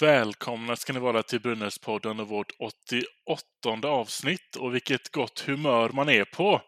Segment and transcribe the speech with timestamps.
[0.00, 4.56] Välkomna ska ni vara till Brynäspodden och vårt 88 avsnitt.
[4.56, 6.62] Och vilket gott humör man är på!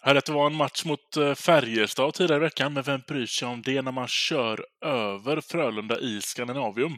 [0.00, 3.26] Hörde att det var en match mot eh, Färjestad tidigare i veckan, men vem bryr
[3.26, 6.92] sig om det när man kör över Frölunda i Skandinavium?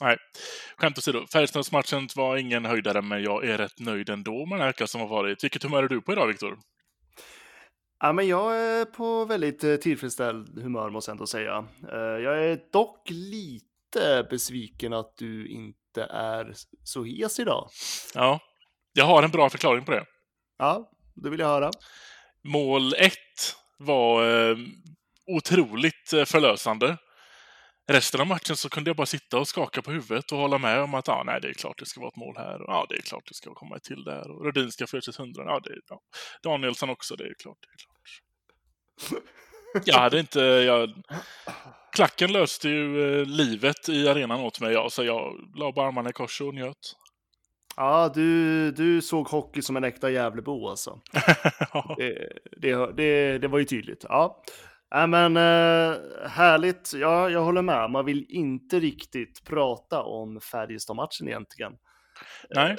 [0.00, 0.16] Nej,
[0.76, 1.26] skämt åsido.
[1.32, 5.08] Färjestadsmatchen var ingen höjdare, men jag är rätt nöjd ändå med den här som har
[5.08, 5.44] varit.
[5.44, 6.58] Vilket humör är du på idag, Viktor?
[8.00, 11.66] Ja, men jag är på väldigt eh, tillfredsställd humör måste jag ändå säga.
[11.92, 13.71] Eh, jag är dock lite
[14.30, 16.52] besviken att du inte är
[16.84, 17.68] så hes idag.
[18.14, 18.40] Ja,
[18.92, 20.04] jag har en bra förklaring på det.
[20.58, 21.70] Ja, det vill jag höra.
[22.44, 23.12] Mål 1
[23.78, 24.56] var eh,
[25.26, 26.96] otroligt eh, förlösande.
[27.88, 30.80] Resten av matchen så kunde jag bara sitta och skaka på huvudet och hålla med
[30.80, 32.58] om att ah, nej, det är klart det ska vara ett mål här.
[32.58, 34.30] Ja, det är klart det ska komma ett till där.
[34.30, 35.44] Och Rödin ska få sitt hundra.
[35.44, 36.00] Ja, det är, ja.
[36.42, 37.58] Danielsson också, det är klart.
[37.60, 38.22] Det är klart.
[39.86, 40.40] Jag hade inte...
[40.40, 40.92] Jag...
[41.92, 46.10] Klacken löste ju eh, livet i arenan åt mig, ja, så jag la bara armarna
[46.10, 46.96] i kors och njöt.
[47.76, 51.00] Ja, du, du såg hockey som en äkta Gävlebo alltså.
[51.96, 54.04] det, det, det, det, var ju tydligt.
[54.08, 54.42] Ja,
[54.94, 55.96] äh, men äh,
[56.28, 56.92] härligt.
[56.94, 57.90] Ja, jag håller med.
[57.90, 61.72] Man vill inte riktigt prata om Färjestad-matchen egentligen.
[62.50, 62.76] Nej.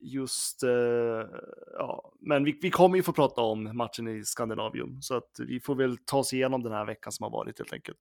[0.00, 0.70] Just, äh,
[1.78, 5.60] ja, men vi, vi kommer ju få prata om matchen i Skandinavium, så att vi
[5.60, 7.98] får väl ta oss igenom den här veckan som har varit helt enkelt.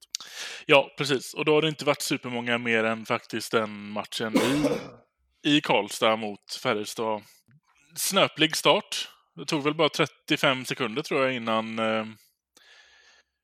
[0.65, 1.33] Ja, precis.
[1.33, 4.67] Och då har det inte varit supermånga mer än faktiskt den matchen i
[5.45, 7.21] i Karlstad mot Färjestad.
[7.95, 9.09] Snöplig start.
[9.35, 12.05] Det tog väl bara 35 sekunder tror jag innan eh,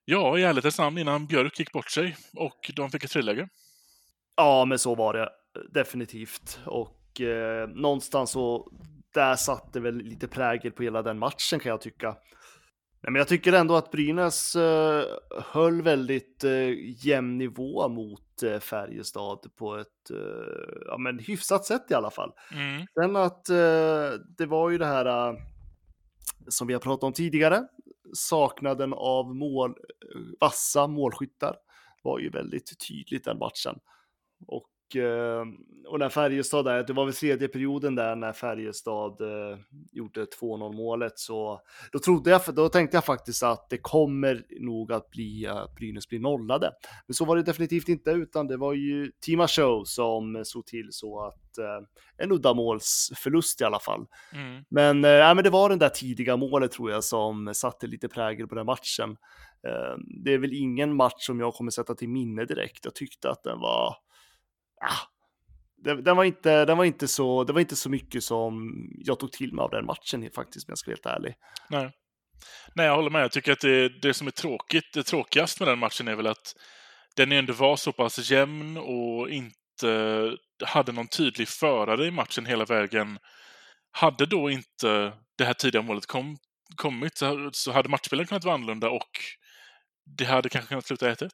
[0.05, 3.47] Ja, i ärlighetens namn innan Björk gick bort sig och de fick ett friläge.
[4.35, 5.29] Ja, men så var det
[5.73, 6.59] definitivt.
[6.65, 8.71] Och eh, någonstans så
[9.13, 12.15] där satte väl lite prägel på hela den matchen kan jag tycka.
[13.03, 15.05] Nej, men jag tycker ändå att Brynäs eh,
[15.43, 21.91] höll väldigt eh, jämn nivå mot eh, Färjestad på ett eh, ja, men hyfsat sätt
[21.91, 22.31] i alla fall.
[22.53, 22.85] Mm.
[22.93, 25.37] Sen att eh, det var ju det här eh,
[26.47, 27.63] som vi har pratat om tidigare,
[28.13, 29.75] saknaden av mål,
[30.39, 31.55] vassa målskyttar
[32.03, 33.79] var ju väldigt tydligt den matchen.
[34.47, 34.80] Och Eh,
[35.91, 39.57] och när Färjestad där, det var väl tredje perioden där när Färjestad eh,
[39.91, 44.91] gjorde 2-0 målet så då trodde jag, då tänkte jag faktiskt att det kommer nog
[44.91, 46.71] att bli att Brynäs blir nollade.
[47.07, 50.87] Men så var det definitivt inte, utan det var ju Tima Show som såg till
[50.91, 51.87] så att eh,
[52.17, 54.05] en uddamålsförlust i alla fall.
[54.33, 54.63] Mm.
[54.69, 58.47] Men, äh, men det var den där tidiga målet tror jag som satte lite prägel
[58.47, 59.17] på den matchen.
[59.67, 62.85] Eh, det är väl ingen match som jag kommer sätta till minne direkt.
[62.85, 63.95] Jag tyckte att den var
[64.81, 64.97] Ah.
[65.77, 69.19] den, den, var inte, den var inte så, det var inte så mycket som jag
[69.19, 71.35] tog till mig av den matchen faktiskt, om jag ska vara helt ärlig.
[71.69, 71.91] Nej.
[72.75, 73.23] Nej, jag håller med.
[73.23, 76.27] Jag tycker att det, det som är tråkigt, det tråkigast med den matchen är väl
[76.27, 76.55] att
[77.15, 80.31] den ändå var så pass jämn och inte
[80.65, 83.19] hade någon tydlig förare i matchen hela vägen.
[83.91, 86.37] Hade då inte det här tidiga målet kom,
[86.75, 87.17] kommit
[87.51, 89.11] så hade matchbilden kunnat vara annorlunda och
[90.17, 91.29] det hade kanske kunnat sluta 1-1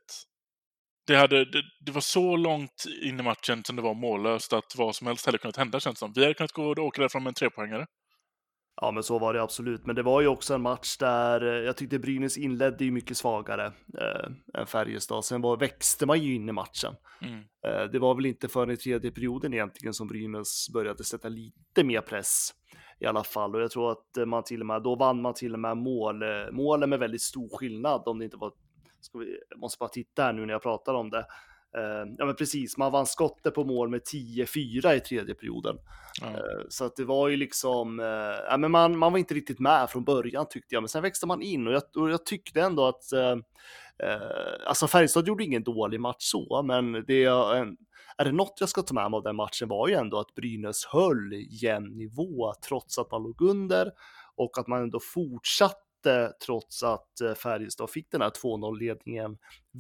[1.07, 4.75] det, hade, det, det, var så långt in i matchen som det var mållöst att
[4.77, 6.13] vad som helst hade kunnat hända känns som.
[6.15, 7.85] Vi hade kunnat gå och åka därifrån med en trepoängare.
[8.81, 9.85] Ja, men så var det absolut.
[9.85, 13.17] Men det var ju också en match där eh, jag tyckte Brynäs inledde ju mycket
[13.17, 13.65] svagare
[14.01, 15.25] eh, än Färjestad.
[15.25, 16.95] Sen var, växte man ju in i matchen.
[17.21, 17.39] Mm.
[17.39, 21.83] Eh, det var väl inte förrän i tredje perioden egentligen som Brynäs började sätta lite
[21.83, 22.49] mer press
[22.99, 23.55] i alla fall.
[23.55, 26.23] Och jag tror att man till och med, då vann man till och med mål,
[26.23, 28.51] eh, målen med väldigt stor skillnad om det inte var
[29.07, 31.25] Ska vi, jag måste bara titta här nu när jag pratar om det.
[31.77, 35.77] Uh, ja men precis, man vann skottet på mål med 10-4 i tredje perioden.
[36.21, 36.35] Mm.
[36.35, 38.05] Uh, så att det var ju liksom, uh,
[38.49, 41.27] ja men man, man var inte riktigt med från början tyckte jag, men sen växte
[41.27, 43.03] man in och jag, och jag tyckte ändå att,
[44.67, 47.77] alltså Färjestad gjorde ingen dålig match så, men det är, en,
[48.17, 50.35] är det något jag ska ta med mig av den matchen var ju ändå att
[50.35, 53.91] Brynäs höll jämn nivå trots att man låg under
[54.35, 55.86] och att man ändå fortsatte
[56.45, 59.37] trots att eh, Färjestad fick den här 2-0-ledningen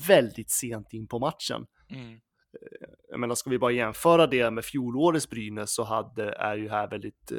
[0.07, 1.65] väldigt sent in på matchen.
[1.89, 2.11] Mm.
[2.13, 6.69] Eh, jag menar, ska vi bara jämföra det med fjolårets Brynäs så hade, är ju
[6.69, 7.37] här väldigt eh,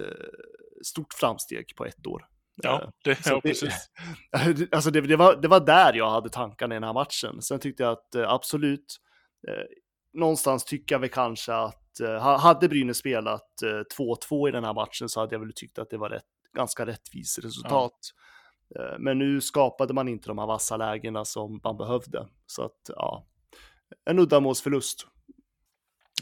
[0.84, 2.24] stort framsteg på ett år.
[2.62, 3.90] Ja, Eh, det, ja det- precis.
[4.72, 7.42] alltså det, det, var, det var där jag hade tankarna i den här matchen.
[7.42, 8.96] Sen tyckte jag att absolut,
[9.48, 9.64] eh,
[10.12, 13.98] någonstans tycker jag väl kanske att eh, ha- hade Brynäs spelat eh,
[14.30, 16.24] 2-2 i den här matchen så hade jag väl tyckt att det var rätt,
[16.56, 17.92] ganska rättvist resultat.
[17.92, 17.98] Eh,
[18.98, 22.28] men nu skapade man inte de här vassa lägena som man behövde.
[22.46, 23.26] Så att ja,
[24.10, 25.06] en uddamålsförlust.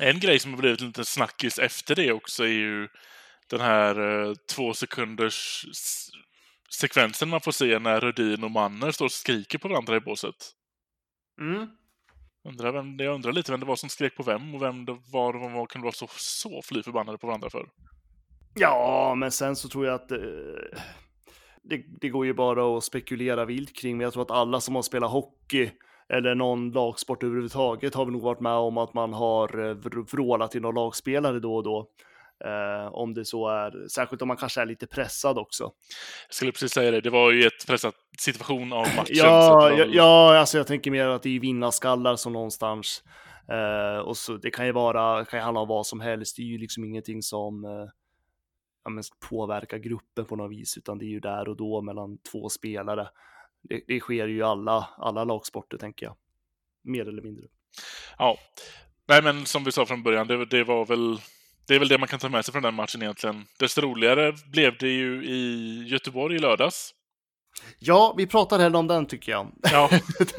[0.01, 2.89] En grej som har blivit lite snackis efter det också är ju
[3.51, 5.67] den här eh, två sekunders
[6.81, 10.35] sekvensen man får se när Rödin och Manner står och skriker på varandra i båset.
[11.41, 11.69] Mm.
[12.49, 14.99] Undrar vem, jag undrar lite vem det var som skrek på vem och vem det
[15.13, 17.69] var de var, kunde vara så, så fly förbannade på varandra för.
[18.55, 20.19] Ja, men sen så tror jag att eh,
[21.69, 24.75] det, det går ju bara att spekulera vilt kring, men jag tror att alla som
[24.75, 25.71] har spelat hockey
[26.09, 30.11] eller någon lagsport överhuvudtaget har väl nog varit med om att man har eh, vr-
[30.13, 31.89] vrålat till någon lagspelare då och då.
[32.45, 35.65] Eh, om det så är, särskilt om man kanske är lite pressad också.
[36.29, 39.17] Jag skulle precis säga det, det var ju ett pressat situation av matchen.
[39.17, 43.03] Ja, var ja, ja, alltså jag tänker mer att det är vinnarskallar som någonstans.
[43.53, 46.37] Eh, och så det kan ju vara, kan ju handla om vad som helst.
[46.37, 47.71] Det är ju liksom ingenting som eh,
[48.87, 52.19] ja, men påverkar gruppen på något vis, utan det är ju där och då mellan
[52.19, 53.09] två spelare.
[53.63, 56.17] Det, det sker ju i alla, alla lagsporter, tänker jag.
[56.85, 57.47] Mer eller mindre.
[58.19, 58.39] Ja.
[59.09, 61.21] Nej, men som vi sa från början, det, det var väl
[61.67, 63.45] det är väl det man kan ta med sig från den matchen egentligen.
[63.59, 66.95] Desto roligare blev det ju i Göteborg i lördags.
[67.79, 69.53] Ja, vi pratar hellre om den tycker jag.
[69.63, 69.91] Ja,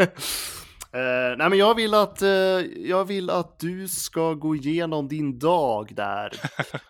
[0.93, 2.29] Eh, nej, men jag vill att eh,
[2.77, 6.31] jag vill att du ska gå igenom din dag där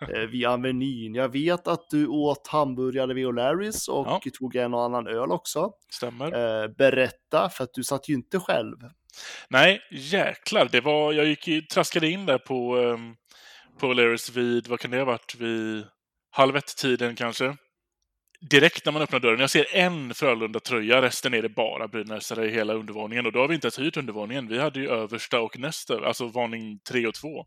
[0.00, 1.14] eh, vid Avenyn.
[1.14, 4.20] Jag vet att du åt hamburgare vid O'Larrys och Ja.
[4.38, 5.70] tog en och annan öl också.
[5.90, 6.68] stämmer.
[6.68, 8.76] Berätta, för att du satt ju inte själv.
[9.48, 10.68] Nej, jäklar.
[10.72, 13.16] Det var, jag gick traskade in där på, um,
[13.80, 15.84] på O'Learys vid, vad kan det ha varit, vid
[16.30, 17.56] halv ett-tiden kanske.
[18.40, 19.40] Direkt när man öppnar dörren.
[19.40, 23.26] Jag ser en Frölunda-tröja, resten är det bara brynäsare i hela undervåningen.
[23.26, 24.48] Och då har vi inte ens hyrt undervåningen.
[24.48, 27.46] Vi hade ju översta och nästa, alltså varning tre och två.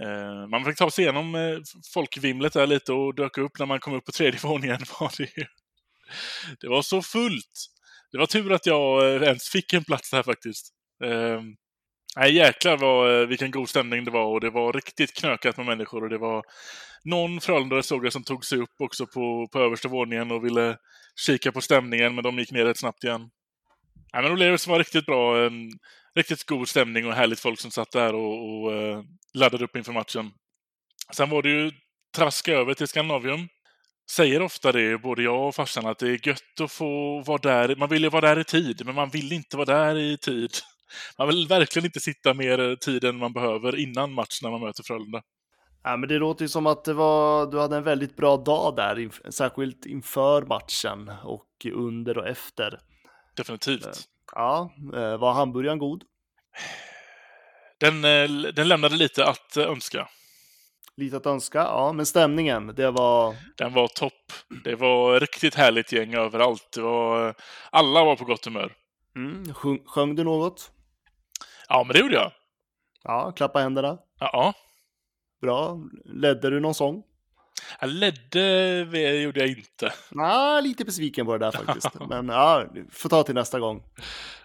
[0.00, 1.58] Eh, man fick ta sig igenom eh,
[1.94, 4.78] folkvimlet där lite och dök upp när man kom upp på tredje våningen.
[5.00, 5.44] Var det, ju.
[6.60, 7.66] det var så fullt!
[8.12, 10.72] Det var tur att jag eh, ens fick en plats här faktiskt.
[11.04, 11.56] Ehm,
[12.16, 16.04] nej, jäklar vad, vilken god stämning det var och det var riktigt knökat med människor
[16.04, 16.42] och det var
[17.04, 20.76] någon Frölundare såg jag som tog sig upp också på, på översta våningen och ville
[21.26, 23.30] kika på stämningen, men de gick ner rätt snabbt igen.
[24.12, 25.46] Nej, men O'Learys var riktigt bra.
[25.46, 25.70] En
[26.14, 29.02] riktigt god stämning och härligt folk som satt där och, och eh,
[29.34, 30.30] laddade upp inför matchen.
[31.12, 31.70] Sen var det ju
[32.16, 33.48] traska över till Skandinavium.
[34.10, 37.76] Säger ofta det, både jag och farsan, att det är gött att få vara där.
[37.76, 40.50] Man vill ju vara där i tid, men man vill inte vara där i tid.
[41.18, 44.82] Man vill verkligen inte sitta mer tid än man behöver innan match när man möter
[44.82, 45.22] Frölunda.
[45.84, 48.76] Ja, men det låter ju som att det var, du hade en väldigt bra dag
[48.76, 52.80] där, inf- särskilt inför matchen och under och efter.
[53.36, 54.08] Definitivt.
[54.34, 56.04] Ja, eh, var hamburgaren god?
[57.78, 60.08] Den, eh, den lämnade lite att eh, önska.
[60.96, 64.32] Lite att önska, ja, men stämningen, det var Den var topp.
[64.64, 66.68] Det var riktigt härligt gäng överallt.
[66.74, 67.34] Det var,
[67.70, 68.72] alla var på gott humör.
[69.16, 70.70] Mm, sjung, sjöng du något?
[71.68, 72.32] Ja, men det gjorde jag.
[73.04, 73.98] Ja, klappa händerna.
[74.20, 74.54] Ja,
[75.42, 75.80] Bra.
[76.04, 77.02] Ledde du någon sång?
[77.80, 79.92] jag ledde gjorde jag inte.
[80.10, 81.88] Nej, lite besviken på det där faktiskt.
[82.08, 83.82] Men ja, får ta till nästa gång.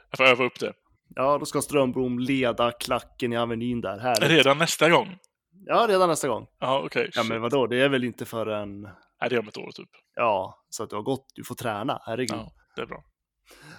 [0.09, 0.73] Jag får öva upp det.
[1.15, 3.99] Ja, då ska Strömbrom leda klacken i Avenyn där.
[3.99, 4.29] Härligt.
[4.29, 5.17] Redan nästa gång.
[5.65, 6.47] Ja, redan nästa gång.
[6.59, 7.09] Ja, okej.
[7.13, 8.81] Ja, men vadå, det är väl inte förrän...
[8.81, 9.89] Nej, det är om ett år typ.
[10.15, 12.39] Ja, så att du har gått, du får träna, herregud.
[12.39, 13.03] Ja, det är bra.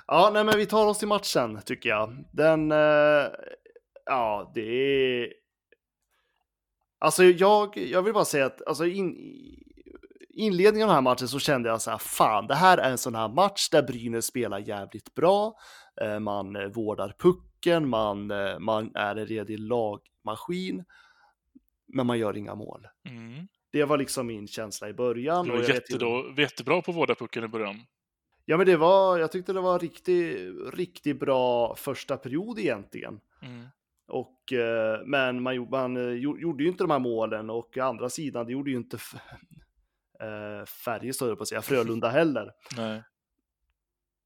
[0.07, 2.25] Ja, nej, men vi tar oss till matchen tycker jag.
[2.33, 3.29] Den, eh,
[4.05, 5.33] ja, det är...
[6.99, 9.17] Alltså jag, jag vill bara säga att alltså in,
[10.29, 12.99] inledningen av den här matchen så kände jag så här, fan, det här är en
[12.99, 15.55] sån här match där Brynäs spelar jävligt bra.
[16.01, 20.85] Eh, Man eh, vårdar pucken, man, eh, man är en redig lagmaskin,
[21.87, 22.87] men man gör inga mål.
[23.09, 23.49] Mm.
[23.73, 25.45] Det var liksom min känsla i början.
[25.45, 27.81] Du var jag vet jättedå, jättebra på vårda pucken i början.
[28.45, 30.39] Ja, men det var, jag tyckte det var riktigt,
[30.75, 33.21] riktigt bra första period egentligen.
[33.43, 33.67] Mm.
[34.09, 37.77] Och, eh, men man, gjorde- man eh, gjo- gjorde ju inte de här målen och
[37.77, 38.97] å andra sidan, det gjorde ju inte
[40.21, 42.51] eh, Färjestad, på att säga, Frölunda heller.
[42.77, 43.03] Nej.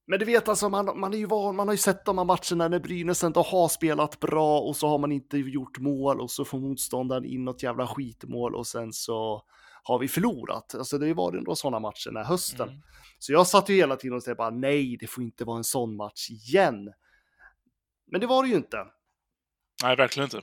[0.06, 2.24] Men du vet alltså, man, man, är ju van, man har ju sett de här
[2.24, 6.30] matcherna när Brynäs ändå har spelat bra och så har man inte gjort mål och
[6.30, 9.42] så får motståndaren in något jävla skitmål och sen så
[9.82, 10.74] har vi förlorat.
[10.74, 12.68] Alltså det varit ändå sådana matcher den här hösten.
[12.68, 12.80] Mm.
[13.18, 15.64] Så jag satt ju hela tiden och tänkte bara nej, det får inte vara en
[15.64, 16.92] sån match igen.
[18.06, 18.76] Men det var det ju inte.
[19.82, 20.42] Nej, verkligen inte.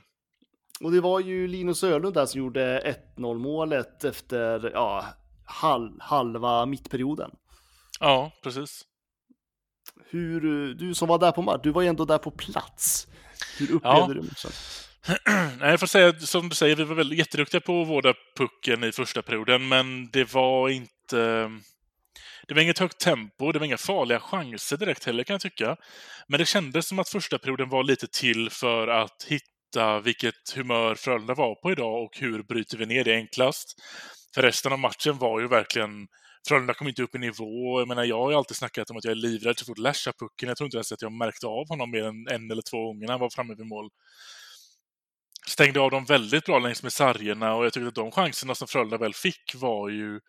[0.80, 5.04] Och det var ju Linus Ölund där som gjorde 1-0 målet efter, ja,
[5.44, 7.30] hal halva mittperioden.
[8.00, 8.84] Ja, precis.
[10.10, 10.40] Hur,
[10.74, 13.06] du som var där på match, du var ju ändå där på plats.
[13.58, 14.06] Hur upplevde Ja.
[14.08, 14.50] du matchen?
[15.60, 18.84] Nej, jag får säga som du säger, vi var väl jätteduktiga på att vårda pucken
[18.84, 21.50] i första perioden, men det var inte...
[22.50, 25.76] Det var inget högt tempo, det var inga farliga chanser direkt heller kan jag tycka.
[26.28, 30.94] Men det kändes som att första perioden var lite till för att hitta vilket humör
[30.94, 33.74] Frölunda var på idag och hur bryter vi ner det enklast.
[34.34, 36.08] För resten av matchen var ju verkligen
[36.48, 37.80] Frölunda kom inte upp i nivå.
[37.80, 40.12] Jag menar, jag har ju alltid snackat om att jag är livrädd så fort Lasha
[40.12, 40.48] pucken.
[40.48, 43.06] Jag tror inte ens att jag märkte av honom mer än en eller två gånger
[43.06, 43.90] när han var framme vid mål
[45.48, 48.68] stängde av dem väldigt bra längs med sargerna och jag tyckte att de chanserna som
[48.68, 50.20] Frölunda väl fick var ju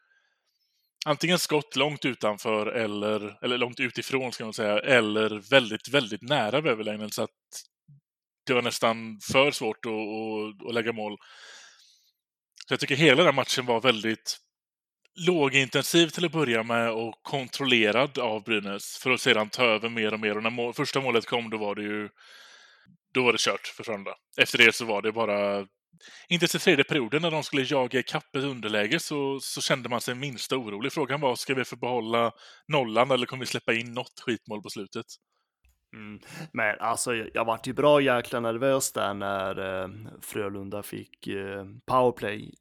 [1.05, 6.57] antingen skott långt utanför eller, eller långt utifrån ska man säga, eller väldigt, väldigt nära
[6.57, 7.29] överläggningen så att
[8.47, 11.17] det var nästan för svårt att, att, att lägga mål.
[12.67, 14.37] Så jag tycker hela den matchen var väldigt
[15.27, 20.13] lågintensiv till att börja med och kontrollerad av Brynäs för att sedan ta över mer
[20.13, 20.37] och mer.
[20.37, 22.09] Och när mål, första målet kom då var det ju
[23.13, 24.15] då var det kört för Frölunda.
[24.37, 25.67] Efter det så var det bara...
[26.29, 30.01] Inte till tredje perioden när de skulle jaga ikapp ett underläge så, så kände man
[30.01, 30.91] sig minsta orolig.
[30.91, 32.31] Frågan var, ska vi få behålla
[32.67, 35.05] nollan eller kommer vi släppa in något skitmål på slutet?
[35.95, 36.19] Mm.
[36.53, 39.89] Men alltså, jag, jag vart ju bra jäkla nervös där när eh,
[40.21, 42.53] Frölunda fick eh, powerplay.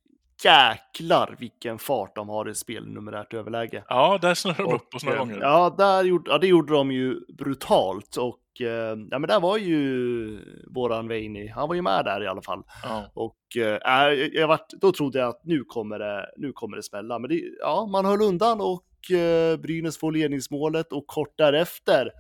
[0.45, 3.85] Jäklar vilken fart de har i spel numerärt överläge.
[3.89, 5.41] Ja, där snurrade de upp oss några eh, gånger.
[5.41, 9.57] Ja, där gjorde, ja, det gjorde de ju brutalt och eh, ja, men där var
[9.57, 10.39] ju
[10.75, 12.63] våran Veini, han var ju med där i alla fall.
[12.83, 13.11] Ja.
[13.15, 16.83] Och eh, jag, jag vart, då trodde jag att nu kommer det, nu kommer det
[16.83, 17.19] smälla.
[17.19, 22.11] Men det, ja, man höll undan och eh, Brynäs får ledningsmålet och kort därefter,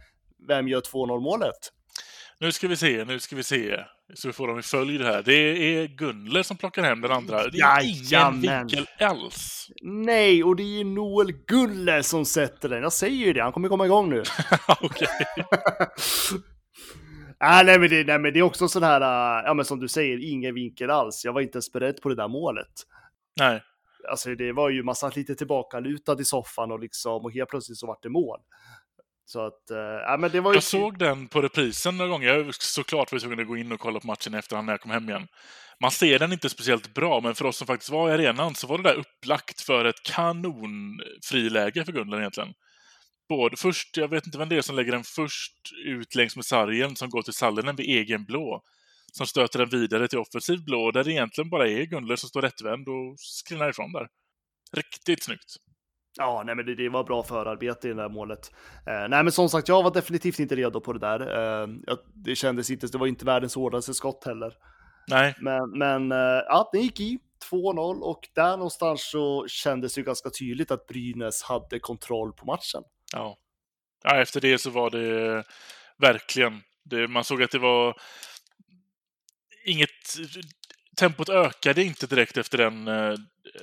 [0.48, 1.72] vem gör 2-0 målet?
[2.42, 3.84] Nu ska vi se, nu ska vi se.
[4.14, 5.22] Så vi får dem i följd här.
[5.22, 7.48] Det är Gunler som plockar hem den andra.
[7.48, 9.70] Det är ingen vinkel alls.
[9.82, 12.82] Nej, och det är Noel Gulle som sätter den.
[12.82, 14.22] Jag säger ju det, han kommer komma igång nu.
[14.80, 15.08] Okej.
[17.38, 19.80] ah, nej, men det, nej, men det är också sån här, äh, ja men som
[19.80, 21.24] du säger, ingen vinkel alls.
[21.24, 22.72] Jag var inte ens beredd på det där målet.
[23.40, 23.62] Nej.
[24.10, 27.78] Alltså det var ju, man satt lite tillbakalutad i soffan och liksom, och helt plötsligt
[27.78, 28.38] så vart det mål.
[29.32, 30.56] Så att, äh, men det var ju...
[30.56, 32.28] Jag såg den på reprisen några gånger.
[32.28, 34.80] Jag såklart var tvungen att gå in och kolla på matchen i efterhand när jag
[34.80, 35.28] kom hem igen.
[35.80, 38.66] Man ser den inte speciellt bra, men för oss som faktiskt var i arenan så
[38.66, 42.54] var det där upplagt för ett kanonfriläge för Gunnar egentligen.
[43.28, 46.44] Både först, jag vet inte vem det är som lägger den först ut längs med
[46.44, 48.62] sargen som går till Sallinen vid egen blå.
[49.12, 52.42] Som stöter den vidare till offensiv blå, där det egentligen bara är Gunler som står
[52.42, 54.08] rättvänd och skrinar ifrån där.
[54.72, 55.56] Riktigt snyggt.
[56.18, 58.52] Ja, nej men det, det var bra förarbete i det där målet.
[58.86, 61.20] Eh, nej men som sagt, jag var definitivt inte redo på det där.
[61.20, 64.54] Eh, jag, det kändes inte, det var inte världens hårdaste skott heller.
[65.08, 67.18] Nej, Men, men eh, ja, den gick i
[67.50, 72.46] 2-0 och där någonstans så kändes det ju ganska tydligt att Brynäs hade kontroll på
[72.46, 72.82] matchen.
[73.12, 73.38] Ja.
[74.04, 74.16] ja.
[74.16, 75.44] Efter det så var det
[75.98, 76.62] verkligen...
[76.82, 77.96] Det, man såg att det var
[79.64, 79.88] inget...
[81.00, 83.14] Tempot ökade inte direkt efter den eh,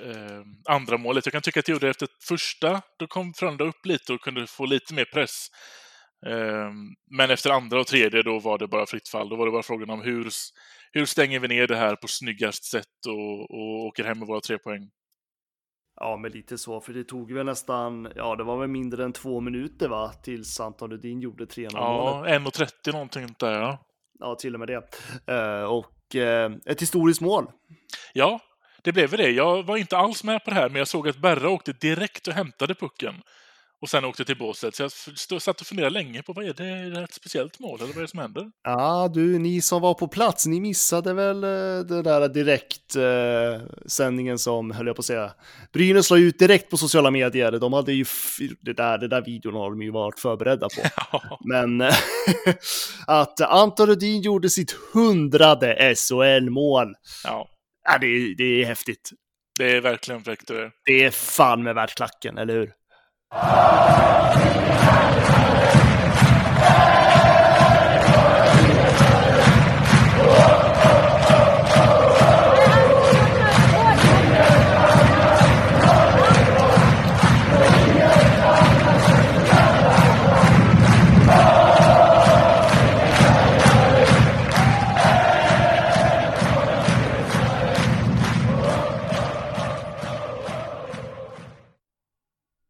[0.06, 1.26] eh, andra målet.
[1.26, 2.82] Jag kan tycka att det gjorde efter första.
[3.00, 5.48] Då kom Frölunda upp lite och kunde få lite mer press.
[6.26, 6.72] Eh,
[7.18, 9.30] men efter andra och tredje då var det bara fritt fall.
[9.30, 10.28] Då var det bara frågan om hur,
[10.92, 14.42] hur stänger vi ner det här på snyggast sätt och, och åker hem med våra
[14.42, 14.90] tre poäng.
[15.96, 19.14] Ja, men lite så, för det tog väl nästan, ja, det var väl mindre än
[19.14, 22.70] två minuter va, tills Anton Rudin gjorde 3-0 Ja, målet.
[22.82, 23.86] 1.30 någonting där ja.
[24.20, 24.84] Ja, till och med det.
[25.34, 27.48] Eh, och Eh, ett historiskt mål.
[28.14, 28.40] Ja,
[28.84, 29.30] det blev väl det.
[29.30, 32.28] Jag var inte alls med på det här, men jag såg att Berra åkte direkt
[32.28, 33.16] och hämtade pucken.
[33.82, 34.76] Och sen åkte till båset.
[34.76, 34.90] Så
[35.30, 36.64] jag satt och funderade länge på vad är det?
[36.66, 38.46] Är det ett speciellt mål eller vad är det som händer?
[38.64, 41.50] Ja, du, ni som var på plats, ni missade väl eh,
[41.88, 45.32] den där direkt eh, sändningen som, höll jag på att säga,
[45.74, 47.52] Brynäs la ut direkt på sociala medier.
[47.52, 48.06] De hade ju,
[48.62, 50.82] det där, det där videon har de ju varit förberedda på.
[51.12, 51.94] Ja, Men eh,
[53.08, 56.94] att Anton Rudin gjorde sitt hundrade SHL-mål,
[57.24, 57.48] ja,
[57.84, 59.10] ja, det, är- det är häftigt.
[59.60, 60.52] det är verkligen fräckt.
[60.86, 62.72] Det är fan med värt klacken, eller hur?
[63.30, 63.68] Oh,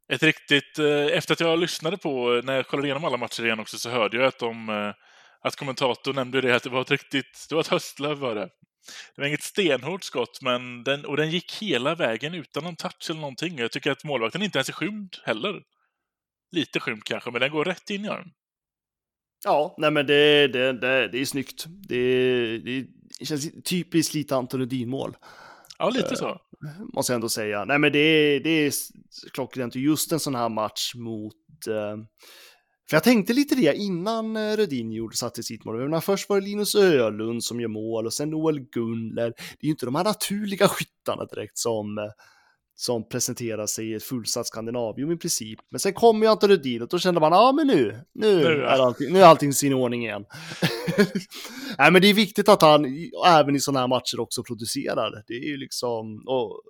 [0.10, 0.80] Ett riktigt...
[0.80, 3.78] Eh, efter att jag lyssnade på, eh, när jag kollade igenom alla matcher igen också,
[3.78, 4.70] så hörde jag att de...
[4.70, 4.94] Eh,
[5.42, 7.46] att kommentatorn nämnde det, att det var ett riktigt...
[7.50, 8.50] Det var ett höstlöv var det.
[9.16, 13.10] det var inget stenhårt skott, men den, och den gick hela vägen utan någon touch
[13.10, 13.58] eller någonting.
[13.58, 15.62] Jag tycker att målvakten inte ens är skymd heller.
[16.52, 18.30] Lite skymd kanske, men den går rätt in i arm.
[19.44, 21.66] Ja, nej men det, det, det, det är snyggt.
[21.68, 22.86] Det, det,
[23.26, 25.18] känns typiskt lite Anton Rudin-mål.
[25.80, 26.30] Ja, lite så.
[26.30, 27.66] Eh, måste jag ändå säga.
[27.66, 28.74] Nej men det, det är
[29.34, 29.76] klockrent.
[29.76, 31.36] Just en sån här match mot...
[31.68, 31.98] Eh,
[32.90, 35.90] för jag tänkte lite det innan eh, Rödin gjorde gjorde satte sitt mål.
[35.90, 39.34] Men först var det Linus Ölund som gör mål och sen Noel Gunler.
[39.38, 42.04] Det är ju inte de här naturliga skyttarna direkt som, eh,
[42.80, 45.60] som presenterar sig i ett fullsatt Skandinavium i princip.
[45.70, 48.46] Men sen kommer ju Anton Rudin och då kände man, ja men nu, nu, Nu,
[48.46, 50.26] är, allting, nu är allting sin ordning igen.
[51.78, 52.86] Nej men det är viktigt att han
[53.28, 55.24] även i sådana här matcher också producerar.
[55.28, 56.62] Det är ju liksom, och,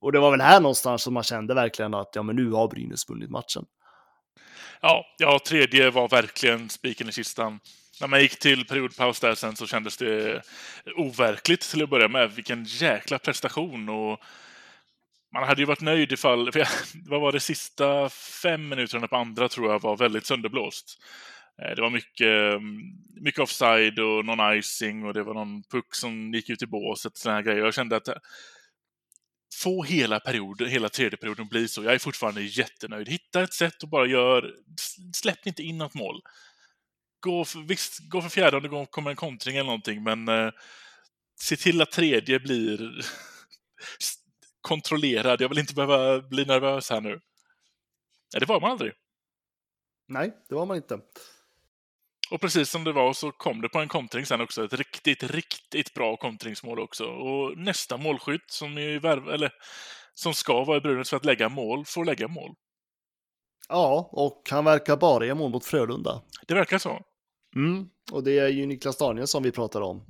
[0.00, 2.68] och det var väl här någonstans som man kände verkligen att ja men nu har
[2.68, 3.64] Brynäs vunnit matchen.
[4.80, 7.60] Ja, ja, tredje var verkligen spiken i kistan.
[8.00, 10.42] När man gick till periodpaus där sen så kändes det
[10.96, 12.32] overkligt till att börja med.
[12.32, 14.20] Vilken jäkla prestation och
[15.34, 16.68] man hade ju varit nöjd ifall, för jag,
[17.06, 20.98] vad var det, sista fem minuterna på andra tror jag var väldigt sönderblåst.
[21.62, 22.80] Eh, det var mycket, mm,
[23.20, 27.16] mycket offside och någon icing och det var någon puck som gick ut i båset.
[27.16, 27.64] Såna här grejer.
[27.64, 28.14] Jag kände att eh,
[29.62, 31.84] få hela perioden, hela tredje perioden bli så.
[31.84, 33.08] Jag är fortfarande jättenöjd.
[33.08, 34.54] Hitta ett sätt och bara gör,
[35.14, 36.22] släpp inte in något mål.
[37.20, 40.50] Gå för, visst, gå för fjärde om det kommer en kontring eller någonting, men eh,
[41.40, 42.78] se till att tredje blir
[44.64, 45.40] kontrollerad.
[45.40, 47.10] Jag vill inte behöva bli nervös här nu.
[48.32, 48.92] Nej, det var man aldrig.
[50.08, 51.00] Nej, det var man inte.
[52.30, 54.64] Och precis som det var så kom det på en kontring sen också.
[54.64, 57.04] Ett riktigt, riktigt bra kontringsmål också.
[57.04, 59.52] Och nästa målskytt som, är i värv, eller,
[60.14, 62.54] som ska vara i Brynäs för att lägga mål, får lägga mål.
[63.68, 66.22] Ja, och han verkar bara göra mål mot Frölunda.
[66.46, 67.00] Det verkar så.
[67.56, 67.88] Mm.
[68.12, 70.06] Och det är ju Niklas Danielsson vi pratar om.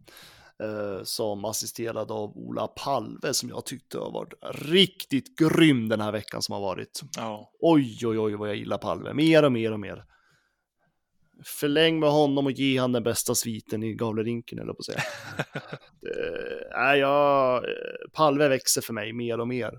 [0.64, 4.34] Eh, som assisterad av Ola Palve som jag tyckte har varit
[4.68, 7.00] riktigt grym den här veckan som har varit.
[7.16, 7.50] Ja.
[7.60, 9.14] Oj, oj, oj vad jag gillar Palve.
[9.14, 10.04] Mer och mer och mer.
[11.44, 15.00] Förläng med honom och ge han den bästa sviten i Gavlerinken eller på att säga.
[16.00, 17.70] Det- Nej, jag, eh,
[18.12, 19.72] Palve växer för mig mer och mer.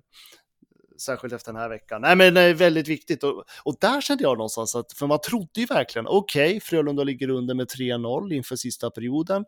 [1.02, 2.02] Särskilt efter den här veckan.
[2.02, 3.24] Nej, men det är väldigt viktigt.
[3.24, 7.30] Och, och där kände jag någonstans att, för man trodde ju verkligen, okej, Frölunda ligger
[7.30, 9.46] under med 3-0 inför sista perioden.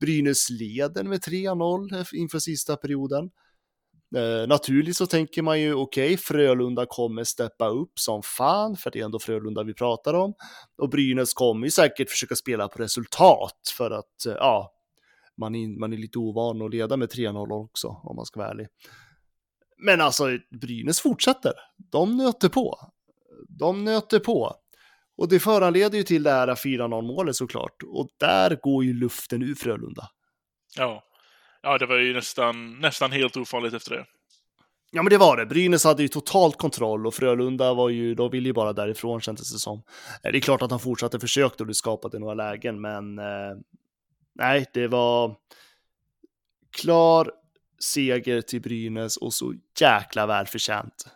[0.00, 3.30] Brynäs leder med 3-0 inför sista perioden.
[4.16, 9.00] Eh, naturligt så tänker man ju okej, Frölunda kommer steppa upp som fan, för det
[9.00, 10.34] är ändå Frölunda vi pratar om.
[10.78, 14.72] Och Brynäs kommer ju säkert försöka spela på resultat för att, eh, ja,
[15.36, 18.50] man är, man är lite ovan att leda med 3-0 också, om man ska vara
[18.50, 18.66] ärlig.
[19.78, 20.24] Men alltså,
[20.60, 21.52] Brynäs fortsätter.
[21.76, 22.78] De nöter på.
[23.48, 24.54] De nöter på.
[25.18, 27.82] Och det föranleder ju till det här 4-0 målet såklart.
[27.86, 30.08] Och där går ju luften ur Frölunda.
[30.76, 31.04] Ja.
[31.62, 34.06] Ja, det var ju nästan, nästan helt ofarligt efter det.
[34.90, 35.46] Ja, men det var det.
[35.46, 39.52] Brynäs hade ju totalt kontroll och Frölunda var ju, de ville ju bara därifrån kändes
[39.52, 39.82] det som.
[40.24, 43.56] Eh, Det är klart att han fortsatte försökte och det skapade några lägen, men eh,
[44.34, 45.36] nej, det var
[46.70, 47.30] klar
[47.78, 51.06] seger till Brynäs och så jäkla välförtjänt.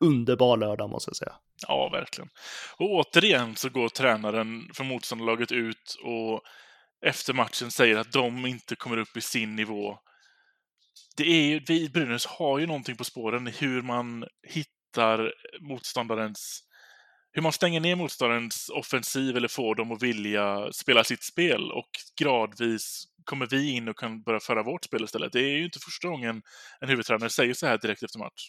[0.00, 1.32] Underbar lördag måste jag säga.
[1.68, 2.28] Ja, verkligen.
[2.76, 6.42] Och återigen så går tränaren för motståndarlaget ut och
[7.06, 9.98] efter matchen säger att de inte kommer upp i sin nivå.
[11.16, 15.32] Det är ju, vi i Brynäs har ju någonting på spåren i hur man hittar
[15.60, 16.64] motståndarens
[17.32, 21.88] hur man stänger ner motståndarens offensiv eller får dem att vilja spela sitt spel och
[22.20, 25.32] gradvis kommer vi in och kan börja föra vårt spel istället.
[25.32, 26.42] Det är ju inte första gången
[26.80, 28.48] en huvudtränare säger så här direkt efter match.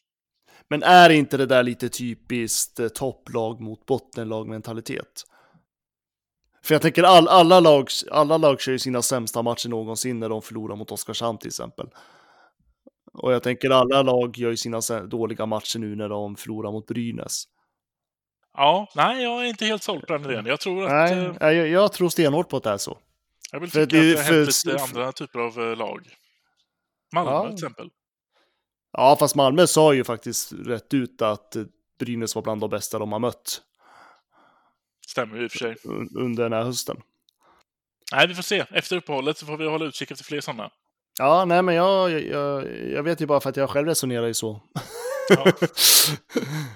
[0.69, 5.23] Men är inte det där lite typiskt eh, topplag mot bottenlag mentalitet?
[6.63, 10.29] För jag tänker all, alla, lag, alla lag kör ju sina sämsta matcher någonsin när
[10.29, 11.87] de förlorar mot Oskarshamn till exempel.
[13.13, 16.87] Och jag tänker alla lag gör ju sina dåliga matcher nu när de förlorar mot
[16.87, 17.43] Brynäs.
[18.57, 20.45] Ja, nej, jag är inte helt såld på den idén.
[20.45, 20.91] Jag tror att...
[20.91, 22.97] Nej, eh, nej, jag, jag tror stenhårt på att det är så.
[23.51, 25.77] Jag vill för tycka det- att det har hänt för- lite andra typer av eh,
[25.77, 26.07] lag.
[27.13, 27.45] Malmö Ja.
[27.45, 27.89] till exempel.
[28.97, 31.55] Ja, fast Malmö sa ju faktiskt rätt ut att
[31.99, 33.61] Brynäs var bland de bästa de har mött
[35.07, 35.75] Stämmer ju i och för sig.
[35.83, 36.97] un- under den här hösten.
[38.11, 38.65] Nej, vi får se.
[38.71, 40.69] Efter uppehållet så får vi hålla utkik efter fler sådana.
[41.19, 44.33] Ja, nej, men jag, jag, jag, vet ju bara för att jag själv resonerar ju
[44.33, 44.61] så.
[45.29, 45.45] Ja.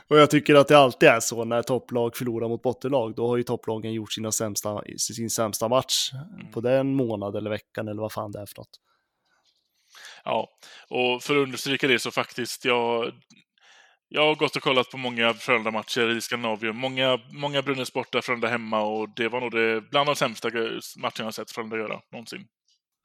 [0.08, 3.15] och jag tycker att det alltid är så när topplag förlorar mot bottenlag.
[3.15, 6.12] Då har ju topplagen gjort sina sämsta, sin sämsta match
[6.53, 8.79] på den månad eller veckan eller vad fan det är för något.
[10.23, 10.49] Ja,
[10.89, 13.13] och för att understryka det så faktiskt, jag,
[14.08, 16.75] jag har gått och kollat på många Frölunda-matcher i Skandinavien.
[16.75, 20.49] Många, många Brynäs borta, Frölunda hemma och det var nog det, bland de sämsta
[20.97, 22.47] matcherna jag sett Frölunda göra någonsin.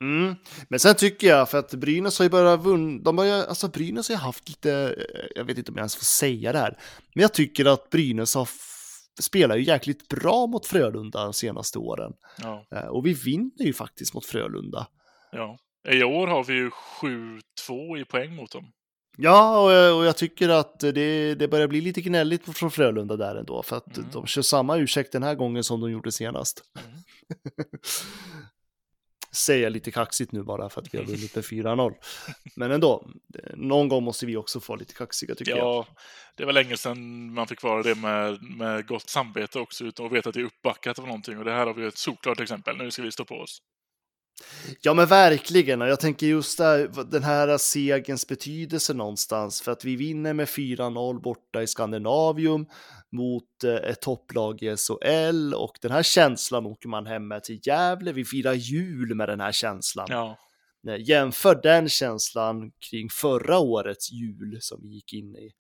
[0.01, 0.35] Mm.
[0.69, 4.09] Men sen tycker jag, för att Brynäs har ju börjat vunna, de börjar, alltså Brynäs
[4.09, 6.79] har ju haft lite, eh, jag vet inte om jag ens får säga det här,
[7.15, 8.49] men jag tycker att Brynäs har
[9.21, 12.13] spelar ju jäkligt bra mot Frölunda de senaste åren.
[12.43, 12.67] Ja.
[12.71, 14.87] Eh, Och vi vinner ju faktiskt mot Frölunda.
[15.33, 15.59] ja.
[15.89, 16.71] I år har vi ju
[17.61, 18.73] 7-2 i poäng mot dem.
[19.17, 23.17] Ja, och jag, och jag tycker att det, det börjar bli lite gnälligt från Frölunda
[23.17, 24.11] där ändå, för att Mm.
[24.13, 26.63] de kör samma ursäkt den här gången som de gjorde senast.
[26.87, 26.99] Mm.
[29.33, 31.95] Säger jag lite kaxigt nu bara för att vi har vunnit med 4-0.
[32.57, 33.11] Men ändå,
[33.55, 35.59] någon gång måste vi också få lite kaxiga tycker jag.
[35.59, 35.87] Ja,
[36.35, 40.13] det var länge sedan man fick vara det med, med gott samvete också, utan att
[40.13, 41.39] veta att det är uppbackat av någonting.
[41.39, 42.77] Och det här har vi ett solklart exempel.
[42.77, 43.59] Nu ska vi stå på oss.
[44.81, 49.85] Ja men verkligen, och jag tänker just där, den här segens betydelse någonstans, för att
[49.85, 52.67] vi vinner med 4-0 borta i Skandinavium
[53.13, 57.61] mot eh, ett topplag i SHL och den här känslan åker man hem med till
[57.63, 60.07] Gävle, vi firar jul med den här känslan.
[60.11, 60.39] Ja,
[60.83, 65.51] Nej, Jämför den känslan kring förra årets jul som vi gick in i.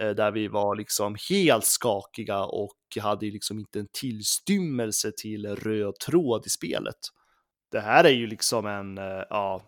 [0.00, 5.94] eh, Där vi var liksom helt skakiga och hade liksom inte en tillstymmelse till röd
[5.98, 6.96] tråd i spelet.
[7.70, 9.62] Det här är ju liksom en, eh, ja,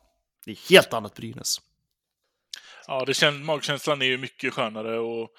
[0.45, 1.61] det är helt annat Brynäs.
[2.87, 5.31] ja det kän- magkänslan är ju mycket skönare och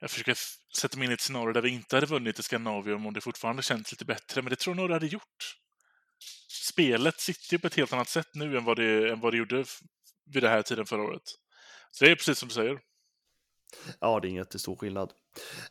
[0.00, 0.36] jag försöker
[0.76, 3.20] sätta mig in i ett scenario där vi inte hade vunnit i Skandinavium om det
[3.20, 5.56] fortfarande känns lite bättre, men det tror jag nog det hade gjort.
[6.48, 9.36] Spelet sitter ju på ett helt annat sätt nu än vad det, än vad det
[9.36, 9.64] gjorde
[10.24, 11.22] vid den här tiden förra året.
[11.90, 12.78] Så det är precis som du säger.
[14.00, 15.12] Ja, det är ingen jättestor skillnad.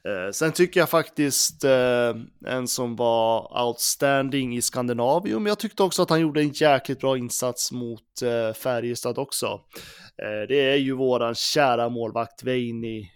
[0.08, 2.16] Eh, sen tycker jag faktiskt eh,
[2.48, 5.48] en som var outstanding i Skandinavium.
[5.48, 9.46] Jag tyckte också att han gjorde en jäkligt bra insats mot eh, Färjestad också.
[10.22, 13.12] Eh, det är ju våran kära målvakt Veini,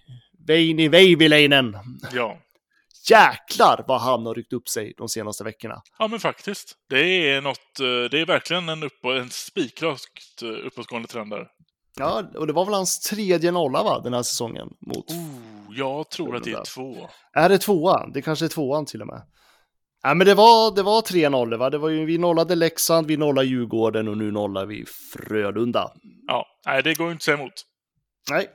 [0.48, 1.78] Veini Veiviläinen.
[2.14, 2.38] Ja.
[3.10, 5.82] Jäklar vad han har ryckt upp sig de senaste veckorna.
[6.00, 6.76] Ja, men faktiskt.
[6.90, 11.48] Det är något, eh, det är verkligen en, upp, en spikrakt eh, uppåtgående trend där.
[11.98, 15.45] Ja, och det var väl hans tredje nolla va, den här säsongen mot Oh,
[15.76, 17.10] jag tror att det är två.
[17.34, 18.12] Är det tvåan?
[18.14, 19.22] Det kanske är tvåan till och med.
[20.04, 21.70] Nej, men det var, det var tre nollor, va?
[21.70, 25.92] Det var ju, vi nollade Leksand, vi nollade Djurgården och nu nollar vi Frölunda.
[26.28, 27.54] Ja, nej, det går ju inte att säga emot.
[28.32, 28.50] Nej,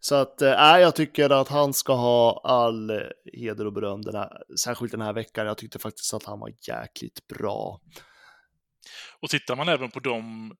[0.00, 2.96] så att eh, nej, jag tycker att han ska ha all eh,
[3.32, 4.30] heder och beröm, den här,
[4.64, 5.46] särskilt den här veckan.
[5.46, 7.80] Jag tyckte faktiskt att han var jäkligt bra.
[9.20, 10.56] Och tittar man även på dem,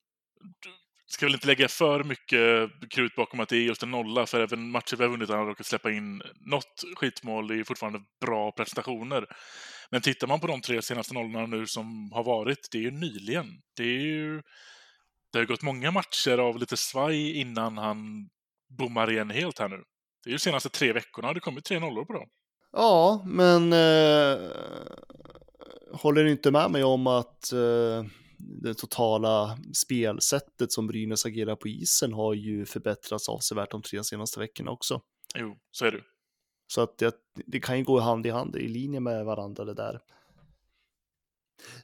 [1.12, 4.40] ska väl inte lägga för mycket krut bakom att det är just en nolla, för
[4.40, 8.52] även matcher vi har vunnit har råkat släppa in något skitmål, det är fortfarande bra
[8.52, 9.26] prestationer.
[9.90, 12.90] Men tittar man på de tre senaste nollorna nu som har varit, det är ju
[12.90, 13.46] nyligen.
[13.76, 14.42] Det är ju...
[15.32, 17.98] Det har gått många matcher av lite svaj innan han
[18.78, 19.82] bommar igen helt här nu.
[20.24, 22.28] Det är ju de senaste tre veckorna har det kommit tre nollor på dem.
[22.72, 24.38] Ja, men eh,
[25.92, 28.04] håller du inte med mig om att eh,
[28.40, 34.40] det totala spelsättet som Brynäs agerar på isen har ju förbättrats avsevärt de tre senaste
[34.40, 35.00] veckorna också.
[35.34, 36.02] Jo, så är det.
[36.66, 37.14] Så att det,
[37.46, 40.00] det kan ju gå hand i hand, i linje med varandra det där.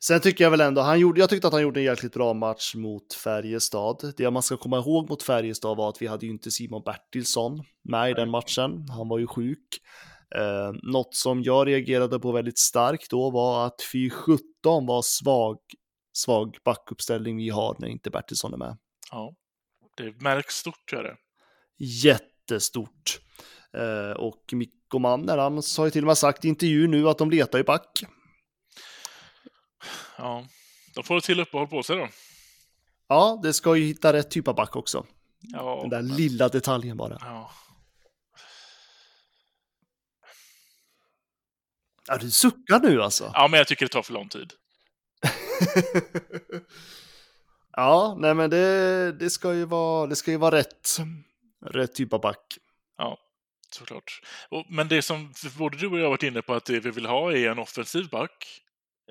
[0.01, 2.35] Sen tycker jag väl ändå, han gjorde, jag tyckte att han gjorde en jäkligt bra
[2.35, 4.13] match mot Färjestad.
[4.17, 7.63] Det man ska komma ihåg mot Färjestad var att vi hade ju inte Simon Bertilsson
[7.83, 8.89] med i den matchen.
[8.89, 9.81] Han var ju sjuk.
[10.35, 14.39] Eh, något som jag reagerade på väldigt starkt då var att 4-17
[14.87, 15.59] var svag,
[16.17, 18.79] svag backuppställning vi har när inte Bertilsson är med.
[19.11, 19.35] Ja.
[19.97, 21.17] Det märks stort, gör det.
[21.79, 23.21] Jättestort.
[23.73, 27.19] Eh, och Mikko Manner, han har ju till och med sagt i intervju nu att
[27.19, 28.01] de letar i back.
[30.19, 30.47] Ja.
[30.95, 32.09] De får till uppehåll på sig då.
[33.09, 35.07] Ja, det ska ju hitta rätt typ av back också.
[35.41, 37.19] Ja, Den där men- lilla detaljen bara.
[37.21, 37.51] Ja.
[42.09, 43.31] Ja, du suckar nu alltså.
[43.35, 44.53] ja, men jag tycker det tar för lång tid.
[47.77, 50.97] ja, nej men det, det, ska ju vara, det ska ju vara rätt.
[51.67, 52.59] Rätt typ av back.
[52.99, 53.19] Ja,
[53.71, 54.21] såklart.
[54.49, 56.91] Och, men det som både du och jag har varit inne på att det vi
[56.91, 58.63] vill ha är en offensiv back.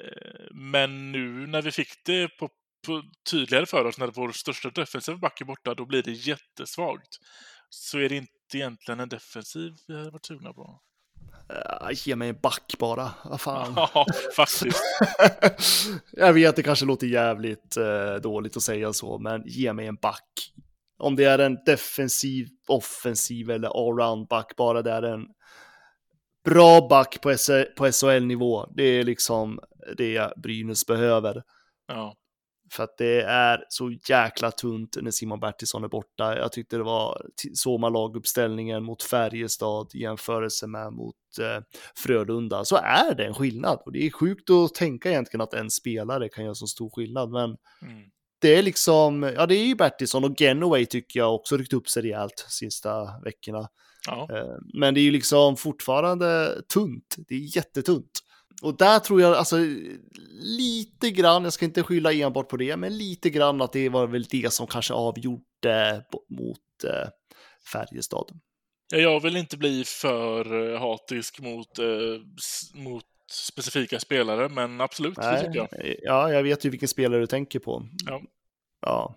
[0.02, 2.50] Eh, men nu när vi fick det på,
[2.86, 7.18] på tydligare för oss när vår största defensiva back är borta, då blir det jättesvagt.
[7.70, 10.82] Så är det inte egentligen en defensiv vi har varit sugna på.
[11.52, 13.12] Uh, ge mig en back bara.
[13.24, 13.74] Vad fan.
[13.76, 14.06] Ja,
[14.36, 14.84] faktiskt.
[16.12, 19.96] jag vet, det kanske låter jävligt eh, dåligt att säga så, men ge mig en
[19.96, 20.52] back.
[20.98, 25.26] Om det är en defensiv, offensiv eller allround back, bara det är en
[26.46, 28.66] bra back på, S- på SHL-nivå.
[28.76, 29.60] Det är liksom
[29.98, 31.44] det Brynäs behöver.
[31.88, 32.16] Ja.
[32.72, 36.38] För att det är så jäkla tunt när Simon Bertilsson är borta.
[36.38, 37.22] Jag tyckte det var,
[37.54, 41.64] såg man laguppställningen mot Färjestad i jämförelse med mot eh,
[41.96, 43.80] Frölunda, så är det en skillnad.
[43.86, 47.30] Och det är sjukt att tänka egentligen att en spelare kan göra så stor skillnad,
[47.32, 48.04] men Mm.
[48.42, 51.90] det är liksom, ja det är ju Bertilsson och Genoway tycker jag också ryckt upp
[51.90, 53.68] sig rejält sista veckorna.
[54.08, 54.28] Ja.
[54.32, 57.16] Eh, Men det är ju liksom fortfarande tunt.
[57.28, 58.20] Det är jättetunt.
[58.62, 59.58] Och där tror jag, alltså
[60.40, 64.08] lite grann, jag ska inte skylla enbart på det, men lite grann att det var
[64.08, 67.10] väl det som kanske avgjorde mot eh,
[67.72, 68.40] Färjestad.
[68.92, 71.86] Ja, Jag vill inte bli för eh, hatisk mot, eh,
[72.74, 75.68] mot specifika spelare, men absolut, det tycker jag.
[75.72, 77.88] Nej, ja, jag vet ju vilken spelare du tänker på.
[78.06, 78.22] Ja.
[78.82, 79.16] Ja,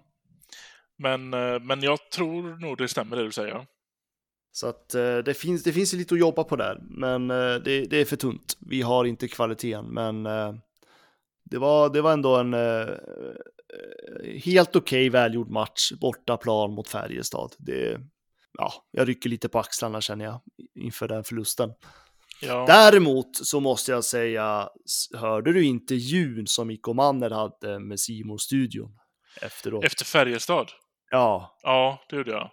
[0.99, 3.67] Men, eh, men jag tror nog det stämmer det du säger.
[4.59, 7.85] Så att eh, det finns, det finns lite att jobba på där, men eh, det,
[7.91, 8.57] det är för tunt.
[8.61, 10.55] Vi har inte kvaliteten, men eh,
[11.45, 12.55] det, var, det var ändå en
[14.45, 17.55] helt okej välgjord match, bortaplan mot Färjestad.
[17.59, 18.01] Det,
[18.59, 20.41] ja, jag rycker lite på axlarna känner jag
[20.75, 21.73] inför den förlusten.
[22.43, 24.69] Ja, Däremot så måste jag säga,
[25.15, 28.99] hörde du intervjun som Mikko Manner hade med simon studion
[29.43, 29.85] efteråt?
[29.85, 30.69] Efter Färjestad?
[31.11, 32.51] Ja, Ja, det gjorde jag.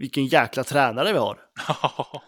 [0.00, 1.38] Vilken jäkla tränare vi har.
[1.82, 2.22] ja,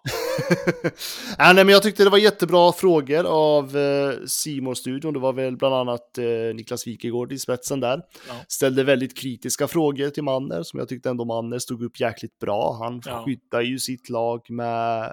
[1.38, 5.56] nej, men jag tyckte det var jättebra frågor av eh, simon studion Det var väl
[5.56, 8.02] bland annat eh, Niklas Wikegård i spetsen där.
[8.28, 8.34] Ja.
[8.48, 12.78] Ställde väldigt kritiska frågor till Manner som jag tyckte ändå Manner stod upp jäkligt bra.
[12.82, 13.24] Han Ja.
[13.24, 15.12] skyddar ju sitt lag med,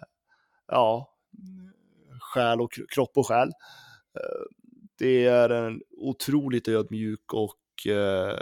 [0.68, 1.10] ja,
[2.34, 3.48] själ och kropp och själ.
[4.20, 4.44] Eh,
[5.00, 8.38] Det är en otroligt ödmjuk och eh,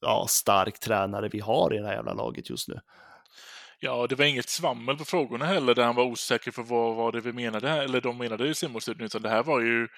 [0.00, 2.80] ja, stark tränare vi har i det här jävla laget just nu.
[3.82, 7.12] Ja, det var inget svammel på frågorna heller där han var osäker på vad var
[7.12, 9.88] det vi menade, eller de menade i simulstudion, utan det här var ju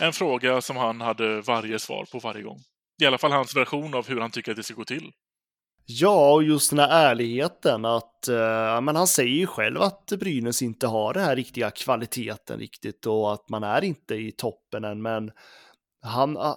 [0.00, 2.58] en fråga som han hade varje svar på varje gång.
[3.02, 5.10] I alla fall hans version av hur han tycker att det ska gå till.
[5.86, 10.62] Ja, och just den här ärligheten att, eh, men han säger ju själv att Brynäs
[10.62, 15.02] inte har den här riktiga kvaliteten riktigt och att man är inte i toppen än,
[15.02, 15.30] men
[16.02, 16.54] han, eh,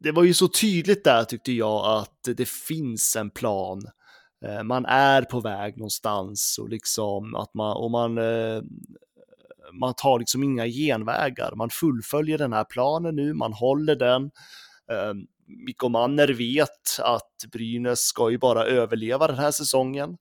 [0.00, 3.82] det var ju så tydligt där tyckte jag att det finns en plan.
[4.44, 8.62] Eh, man är på väg någonstans och liksom att man, och man, eh,
[9.72, 11.54] man tar liksom inga genvägar.
[11.54, 14.24] Man fullföljer den här planen nu, man håller den.
[14.90, 15.14] Eh,
[15.46, 20.16] Mikko Manner vet att Brynäs ska ju bara överleva den här säsongen.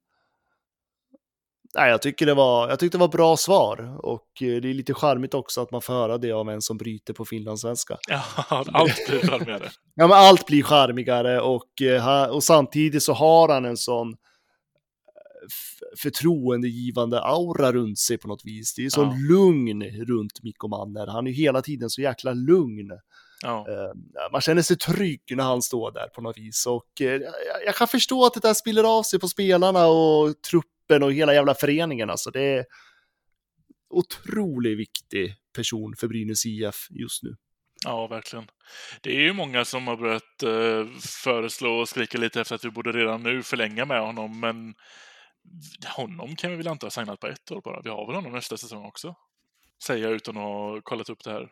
[1.75, 4.73] Nej, jag tycker det var, jag tyckte det var bra svar och eh, det är
[4.73, 7.97] lite charmigt också att man får höra det av en som bryter på finlandssvenska.
[8.09, 9.69] Ja, allt blir charmigare.
[9.95, 14.15] Ja, men allt blir charmigare och, eh, och samtidigt så har han en sån eh,
[16.01, 18.73] förtroendegivande aura runt sig på något vis.
[18.75, 19.35] Det är sån Ja.
[19.35, 21.07] lugn runt Mikko Manner.
[21.07, 22.91] Han är hela tiden så jäkla lugn.
[23.41, 23.65] Ja.
[23.69, 26.65] Eh, Man känner sig trygg när han står där på något vis.
[26.67, 26.85] Och
[27.65, 30.33] jag- kan förstå att det där spiller av sig på spelarna och
[30.87, 32.09] truppen och hela jävla föreningen.
[32.09, 32.65] Alltså det är
[33.89, 37.35] otroligt viktig person för Brynäs IF just nu.
[37.85, 38.47] Ja, verkligen.
[39.01, 42.69] Det är ju många som har börjat eh, föreslå och skrika lite efter att vi
[42.69, 44.73] borde redan nu förlänga med honom, men
[45.95, 47.81] honom kan vi väl inte ha signat på ett år bara.
[47.81, 49.15] Vi har väl honom nästa säsong också?
[49.85, 51.49] Säger jag utan att ha kollat upp det här.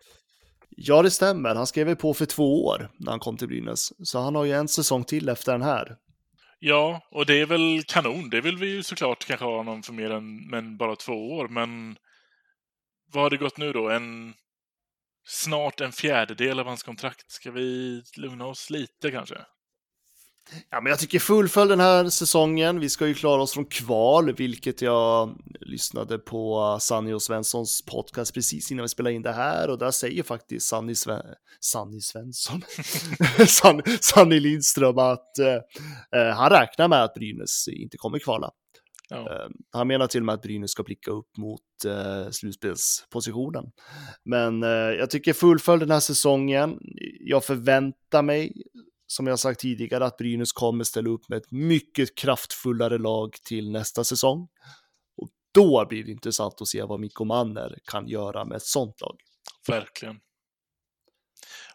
[0.69, 1.55] Ja, det stämmer.
[1.55, 4.07] Han skrev ju på för två år när han kom till Brynäs.
[4.07, 5.97] Så han har ju en säsong till efter den här.
[6.63, 8.29] Ja, och det är väl kanon.
[8.29, 11.47] Det vill vi ju såklart kanske ha honom för mer än men bara två år,
[11.47, 11.97] men
[13.13, 13.89] vad har det gått nu då?
[13.89, 14.33] En
[15.27, 17.31] snart en fjärdedel av hans kontrakt.
[17.31, 19.45] Ska vi lugna oss lite kanske?
[20.69, 22.79] Ja, men jag tycker fullfölj den här säsongen.
[22.79, 28.33] Vi ska ju klara oss från kval, vilket jag lyssnade på Sanny och Svenssons podcast
[28.33, 31.21] precis innan vi spelade in det här och där säger faktiskt Sanny, Sven...
[31.59, 32.61] Sanny Svensson,
[33.47, 38.51] Sanny, Sanny Lindström att eh, eh, han räknar med att Brynäs inte kommer kvala.
[39.09, 39.17] Ja.
[39.17, 43.65] Eh, han menar till och med att Brynäs ska blicka upp mot eh, slutspelspositionen.
[44.25, 46.79] Men eh, jag tycker fullfölj den här säsongen.
[47.19, 48.53] Jag förväntar mig
[49.11, 53.71] som jag sagt tidigare, att Brynäs kommer ställa upp med ett mycket kraftfullare lag till
[53.71, 54.47] nästa säsong.
[55.17, 59.01] Och då blir det intressant att se vad Mikko Manner kan göra med ett sånt
[59.01, 59.17] lag.
[59.67, 60.19] Verkligen.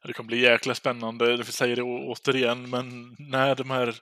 [0.02, 3.96] Det kommer bli jäkla spännande, vi säger det återigen, men när de här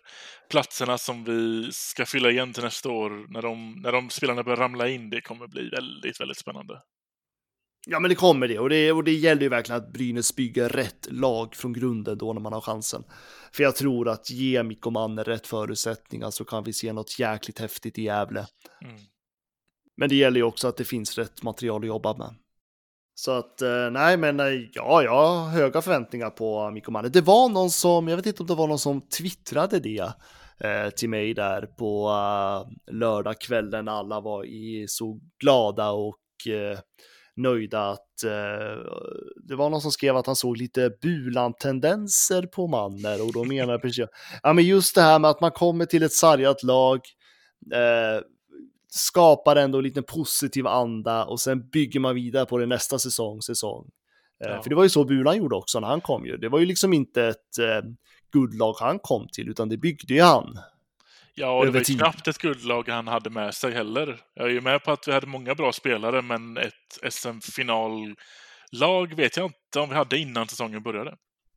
[0.51, 4.57] platserna som vi ska fylla igen till nästa år, när de, när de spelarna börjar
[4.57, 6.83] ramla in, det kommer bli väldigt, väldigt spännande.
[7.87, 10.69] Ja, men det kommer det och, det och det gäller ju verkligen att Brynäs bygger
[10.69, 13.05] rätt lag från grunden då när man har chansen.
[13.53, 17.59] För jag tror att ge Mikko Manner rätt förutsättningar så kan vi se något jäkligt
[17.59, 18.47] häftigt i Gävle.
[18.85, 18.97] Mm.
[19.97, 22.35] Men det gäller ju också att det finns rätt material att jobba med.
[23.15, 27.09] Så att, eh, nej men eh, ja, jag har höga förväntningar på Mikko Manner.
[27.09, 30.13] Det var någon som, jag vet inte om det var någon som twittrade det
[30.61, 33.89] eh, till mig där på uh, lördagskvällen.
[33.89, 36.79] Alla var i, så glada och uh,
[37.37, 38.85] nöjda att uh,
[39.37, 43.73] det var någon som skrev att han såg lite Bulan-tendenser på Manner och då menar
[43.73, 44.07] jag precis,
[44.43, 47.01] ja men just det här med att man kommer till ett sargat lag,
[48.91, 53.43] skapar ändå en liten positiv anda och sen bygger man vidare på det nästa säsong,
[53.43, 53.91] säsong.
[54.39, 54.63] Ja.
[54.63, 56.37] För det var ju så Bulan gjorde också när han kom ju.
[56.37, 57.91] Det var ju liksom inte ett eh,
[58.33, 60.59] guldlag han kom till, utan det byggde ju han.
[61.35, 64.21] Ja, och det var ju knappt ett guldlag han hade med sig heller.
[64.35, 69.37] Jag är ju med på att vi hade många bra spelare, men ett SM-finallag vet
[69.37, 71.17] jag inte om vi hade innan säsongen började.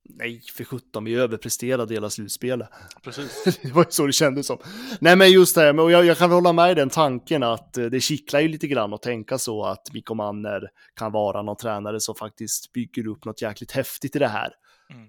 [0.10, 2.70] Nej, för sjutton, vi överpresterade hela slutspelet.
[3.04, 3.60] Precis.
[3.62, 4.58] det var ju så det kändes som.
[5.00, 7.78] Nej, men just det, här, och jag, jag kan hålla med i den tanken att
[7.78, 11.58] eh, det kittlar ju lite grann att tänka så att Mikko Manner kan vara någon
[11.58, 14.54] tränare som faktiskt bygger upp något jäkligt häftigt i det här.
[14.94, 15.08] Mm.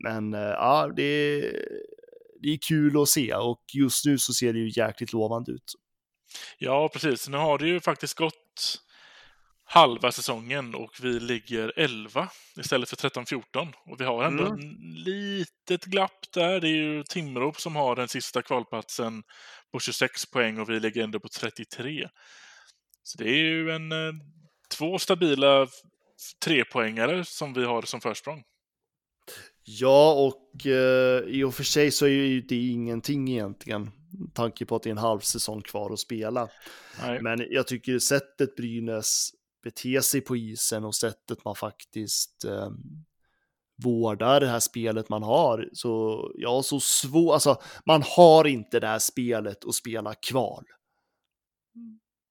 [0.00, 1.42] Men eh, ja, det,
[2.42, 5.74] det är kul att se och just nu så ser det ju jäkligt lovande ut.
[6.58, 7.28] Ja, precis.
[7.28, 8.82] Nu har det ju faktiskt gått
[9.64, 12.28] halva säsongen och vi ligger 11
[12.60, 13.72] istället för 13-14.
[13.86, 14.58] Och vi har ändå mm.
[14.58, 16.60] ett litet glapp där.
[16.60, 19.22] Det är ju Timrå som har den sista kvalplatsen
[19.72, 22.08] på 26 poäng och vi ligger ändå på 33.
[23.02, 24.12] Så det är ju en eh,
[24.78, 25.66] två stabila
[26.44, 28.42] trepoängare som vi har som försprång.
[29.64, 33.90] Ja, och eh, i och för sig så är ju det ingenting egentligen.
[34.34, 36.48] Tanke på att det är en halv säsong kvar att spela.
[37.02, 37.22] Nej.
[37.22, 39.30] Men jag tycker sättet Brynäs
[39.62, 42.70] beter sig på isen och sättet man faktiskt eh,
[43.82, 45.68] vårdar det här spelet man har.
[45.72, 50.64] Så ja, så svårt, alltså man har inte det här spelet att spela kval.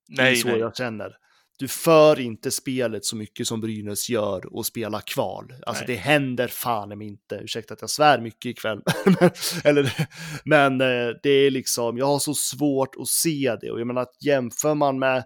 [0.10, 0.60] Nej, det är så nej.
[0.60, 1.18] jag känner
[1.62, 5.54] du för inte spelet så mycket som Brynäs gör och spela kval.
[5.66, 5.96] Alltså Nej.
[5.96, 8.82] det händer fan inte, ursäkta att jag svär mycket ikväll.
[9.64, 10.08] Eller,
[10.46, 14.02] men eh, det är liksom, jag har så svårt att se det och jag menar
[14.02, 15.24] att jämför man med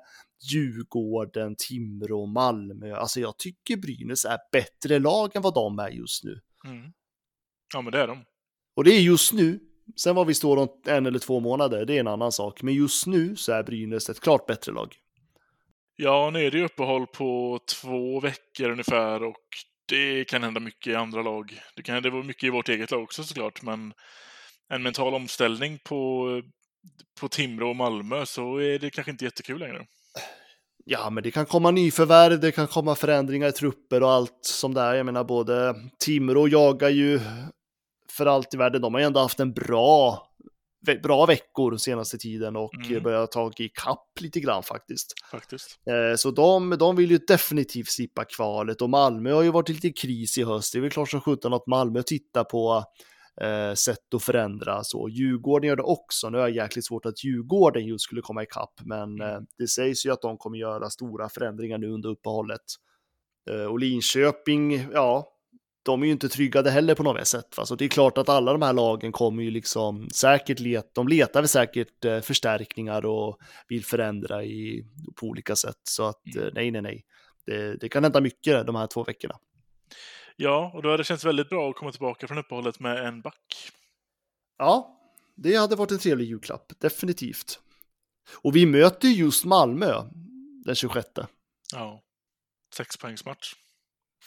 [0.52, 6.24] Djurgården, Timrå, Malmö, alltså jag tycker Brynäs är bättre lag än vad de är just
[6.24, 6.40] nu.
[6.66, 6.92] Mm.
[7.74, 8.24] Ja men det är de.
[8.76, 9.60] Och det är just nu,
[9.96, 12.74] sen var vi står om en eller två månader, det är en annan sak, men
[12.74, 14.96] just nu så är Brynäs ett klart bättre lag.
[15.96, 19.46] Ja, nu är det ju uppehåll på två veckor ungefär och
[19.90, 21.60] det kan hända mycket i andra lag.
[21.76, 23.94] Det kan hända mycket i vårt eget lag också såklart, men
[24.70, 26.28] en mental omställning på,
[27.20, 29.86] på Timrå och Malmö så är det kanske inte jättekul längre.
[30.86, 34.74] Ja, men det kan komma nyförvärv, det kan komma förändringar i trupper och allt som
[34.74, 34.94] det är.
[34.94, 37.20] Jag menar, både Timrå jagar ju
[38.12, 38.82] för allt i världen.
[38.82, 40.28] De har ju ändå haft en bra
[41.04, 43.04] bra veckor senaste tiden och mm.
[43.04, 45.14] börjat ta i kapp lite grann faktiskt.
[45.32, 45.80] faktiskt.
[45.88, 49.90] Eh, så de, de vill ju definitivt slippa kvalet och Malmö har ju varit lite
[49.90, 50.74] kris i höst.
[50.74, 52.84] Det är väl klart som sjutton att Malmö tittar på
[53.42, 55.10] eh, sätt att förändra så.
[55.10, 56.30] Djurgården gör det också.
[56.30, 59.22] Nu är det jäkligt svårt att Djurgården just skulle komma ikapp, men mm.
[59.22, 62.62] eh, det sägs ju att de kommer göra stora förändringar nu under uppehållet.
[63.52, 65.35] Eh, och Linköping, ja,
[65.86, 67.58] de är ju inte tryggade heller på något sätt.
[67.58, 67.66] Va?
[67.66, 71.08] Så det är klart att alla de här lagen kommer ju liksom säkert leta, de
[71.08, 75.80] letar väl säkert eh, förstärkningar och vill förändra i, på olika sätt.
[75.84, 76.48] Så att mm.
[76.48, 77.06] eh, nej, nej, nej.
[77.46, 79.40] Det, det kan hända mycket de här två veckorna.
[80.36, 83.22] Ja, och då hade det känts väldigt bra att komma tillbaka från uppehållet med en
[83.22, 83.72] back.
[84.58, 85.00] Ja,
[85.36, 87.60] det hade varit en trevlig julklapp, definitivt.
[88.34, 89.94] Och vi möter just Malmö
[90.66, 91.08] den 26.
[91.74, 92.04] Ja,
[92.74, 93.54] sexpoängsmatch.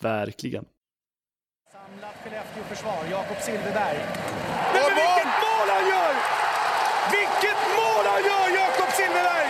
[0.00, 0.64] Verkligen.
[2.58, 3.98] Skellefteå-försvar, Jakob Silfverberg.
[4.72, 6.14] Men, men vilket mål han gör!
[7.16, 9.48] Vilket mål han gör, Jakob Silfverberg!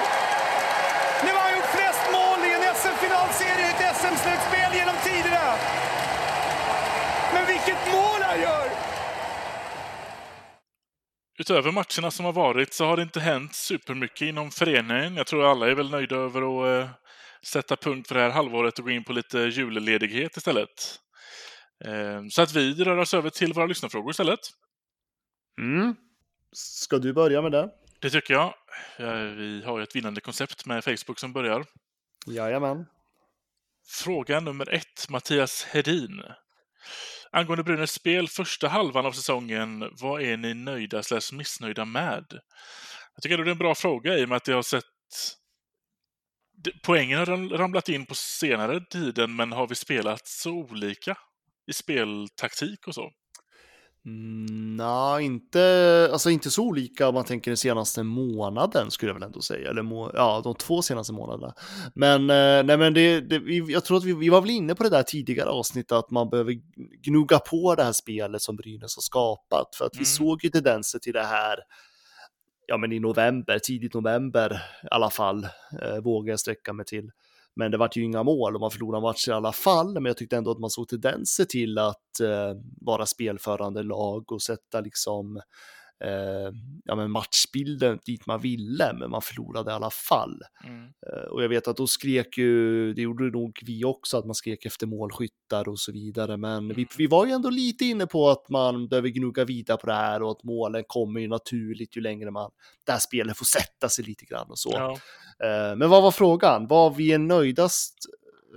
[1.25, 5.47] Nu har han gjort flest mål i en SM-finalserie i ett SM-slutspel genom tiderna.
[7.35, 8.68] Men vilket mål han gör!
[11.38, 15.16] Utöver matcherna som har varit så har det inte hänt supermycket inom föreningen.
[15.16, 16.90] Jag tror alla är väl nöjda över att eh,
[17.42, 21.01] sätta punkt för det här halvåret och gå in på lite julledighet istället.
[21.85, 24.41] Ehm, så att vi rör oss över till våra lyssnarfrågor istället.
[25.61, 25.97] Mm.
[26.53, 27.71] Ska du börja med det?
[28.01, 28.55] Det tycker jag.
[29.37, 31.64] Vi har ju ett vinnande koncept med Facebook som börjar.
[32.27, 32.87] Jajamän.
[33.89, 36.22] Fråga nummer ett, Mattias Hedin.
[37.33, 42.24] Angående Brynäs spel första halvan av säsongen, vad är ni nöjda slash missnöjda med?
[43.14, 44.85] Jag tycker det är en bra fråga i och med att jag har sett
[46.83, 51.18] Poängen har ramlat in på senare tiden, men har vi spelat så olika?
[51.69, 53.11] I speltaktik och så?
[54.07, 59.14] Mm, Nej, inte, alltså inte så olika om man tänker den senaste månaden skulle jag
[59.14, 61.55] väl ändå säga, eller må, ja, de två senaste månaderna.
[61.95, 64.75] Men, eh, nej, men det, det, vi, jag tror att vi, vi var väl inne
[64.75, 66.55] på det där tidigare avsnittet att man behöver
[67.03, 70.05] gnugga på det här spelet som Brynäs har skapat, för att vi Mm.
[70.05, 71.59] såg ju tendenser till det här
[72.66, 74.53] ja, men i november, tidigt november
[74.83, 75.45] i alla fall,
[75.83, 77.11] eh, vågar jag sträcka mig till.
[77.59, 79.94] Men det vart ju inga mål och man förlorade matcher i alla fall.
[79.94, 84.42] Men jag tyckte ändå att man såg tendenser till att eh, vara spelförande lag och
[84.42, 85.40] sätta liksom
[86.05, 86.53] eh,
[86.84, 90.42] ja, men matchbilden dit man ville, men man förlorade i alla fall.
[90.64, 90.84] Mm.
[90.84, 94.34] Eh, och jag vet att då skrek ju, det gjorde nog vi också, att man
[94.34, 96.36] skrek efter målskyttar och så vidare.
[96.36, 99.86] Men vi, vi var ju ändå lite inne på att man behöver gnugga vidare på
[99.86, 102.51] det här och att målen kommer ju naturligt ju längre man,
[102.86, 104.70] det här spelet får sätta sig lite grann och så.
[104.72, 104.92] Ja.
[105.46, 106.66] Eh, Men vad var frågan?
[106.66, 107.94] Vad vi är nöjdast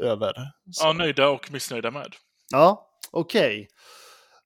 [0.01, 0.33] över?
[0.71, 2.15] Så- ja, nöjda och missnöjda med.
[2.51, 3.67] Ja, okej.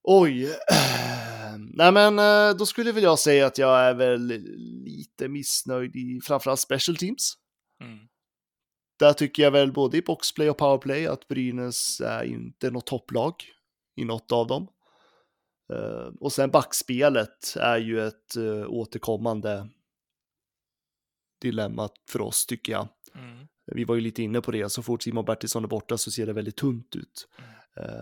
[0.04, 0.50] Oj.
[1.58, 4.22] Nej men eh, då skulle väl jag säga att jag är väl
[4.86, 7.34] lite missnöjd i framförallt special teams.
[7.84, 8.00] Mm.
[9.00, 13.36] Där tycker jag väl både i boxplay och powerplay att Brynäs är inte något topplag
[13.96, 14.68] i något av dem.
[15.74, 19.70] Eh, Och sen backspelet är ju ett eh, återkommande
[21.42, 22.88] dilemma för oss tycker jag.
[23.16, 23.48] Mm.
[23.72, 26.26] Vi var ju lite inne på det, så fort Simon Bertilsson är borta så ser
[26.26, 27.28] det väldigt tunt ut.
[27.38, 27.46] Eh,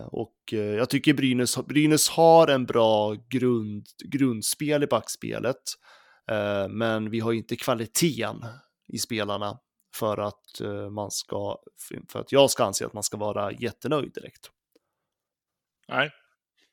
[0.06, 5.62] Och eh, jag tycker Brynäs, Brynäs har en bra grund, grundspel i backspelet,
[6.30, 8.46] eh, men vi har inte kvaliteten
[8.88, 9.58] i spelarna
[9.94, 11.58] för att eh, man ska,
[12.08, 14.50] för att jag ska anse att man ska vara jättenöjd direkt.
[15.88, 16.10] Nej.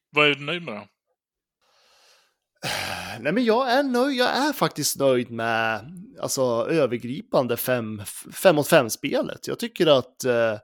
[0.10, 0.88] Vad är du nöjd med då?
[3.20, 4.18] Nej, men jag är nöjd.
[4.18, 5.86] Jag är faktiskt nöjd med
[6.22, 8.02] alltså, övergripande 5
[8.34, 9.48] fem mot 5 spelet.
[9.48, 10.58] Jag tycker att eh,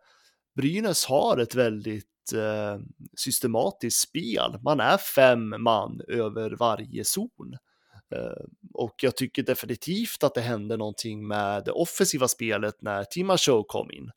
[0.56, 2.80] Brynäs har ett väldigt eh,
[3.18, 4.60] systematiskt spel.
[4.64, 7.58] Man är fem man över varje zon.
[8.16, 13.38] Eh, och jag tycker definitivt att det hände någonting med det offensiva spelet när Tima
[13.38, 14.12] Show kom in.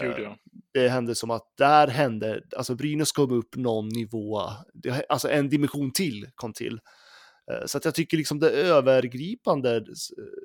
[0.00, 0.36] Gud, ja.
[0.72, 4.40] Det hände som att där hände, alltså Brynäs kom upp någon nivå,
[5.08, 6.80] alltså en dimension till kom till.
[7.52, 9.84] Eh, Så att jag tycker liksom det övergripande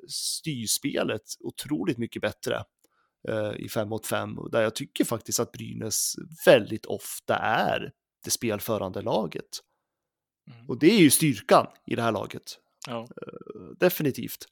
[0.08, 2.62] styrspelet otroligt mycket bättre eh,
[3.58, 6.14] i 5 mot 5 där jag tycker faktiskt att Brynäs
[6.46, 7.92] väldigt ofta är
[8.24, 9.60] det spelförande laget.
[10.50, 10.68] Mm.
[10.68, 13.06] Och det är ju styrkan i det här laget Ja.
[13.80, 14.46] definitivt.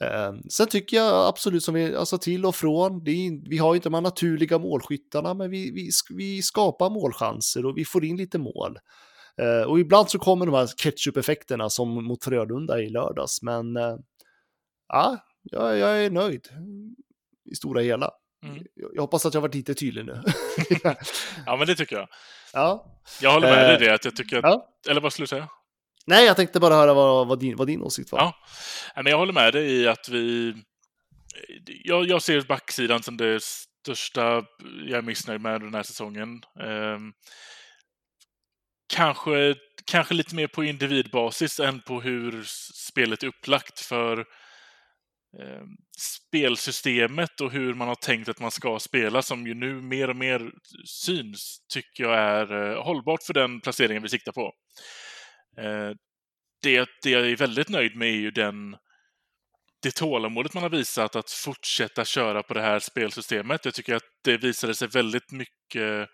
[0.00, 3.76] Eh, sen tycker jag absolut som vi, alltså till och från, är, vi har ju
[3.76, 8.16] inte de här naturliga målskyttarna, men vi, vi, vi skapar målchanser och vi får in
[8.16, 8.78] lite mål.
[9.36, 13.96] Eh, och ibland så kommer de här ketchup-effekterna som mot Frölunda i lördags, men eh,
[14.88, 16.48] ja, jag, jag är nöjd
[17.52, 18.10] i stora hela.
[18.44, 18.64] Mm.
[18.94, 20.22] Jag, hoppas att jag varit lite tydlig nu.
[21.46, 22.08] ja, men det tycker jag.
[22.52, 22.86] ja.
[23.20, 23.94] Jag håller med dig Eh, i det.
[23.94, 24.68] Att jag tycker att, ja.
[24.88, 25.48] Eller vad skulle du säga?
[26.06, 28.18] Nej, jag tänkte bara höra vad, vad, din, vad din åsikt var.
[28.20, 28.34] Ja.
[28.96, 30.54] Men jag håller med dig i att vi...
[31.84, 34.44] Jag, jag ser backsidan som det största
[34.86, 36.42] jag är missnöjd med den här säsongen.
[36.60, 37.12] Ehm,
[38.94, 42.42] kanske, kanske lite mer på individbasis än på hur
[42.74, 44.24] spelet är upplagt för
[45.40, 45.62] eh,
[45.98, 50.16] spelsystemet och hur man har tänkt att man ska spela som ju nu mer och
[50.16, 50.52] mer
[50.86, 54.52] syns tycker jag är eh, hållbart för den placeringen vi siktar på.
[55.58, 55.90] Eh,
[56.62, 58.76] det, det jag är väldigt nöjd med är ju den
[59.82, 63.64] det tålamodet man har visat att fortsätta köra på det här spelsystemet.
[63.64, 66.08] Jag tycker att det visade sig väldigt mycket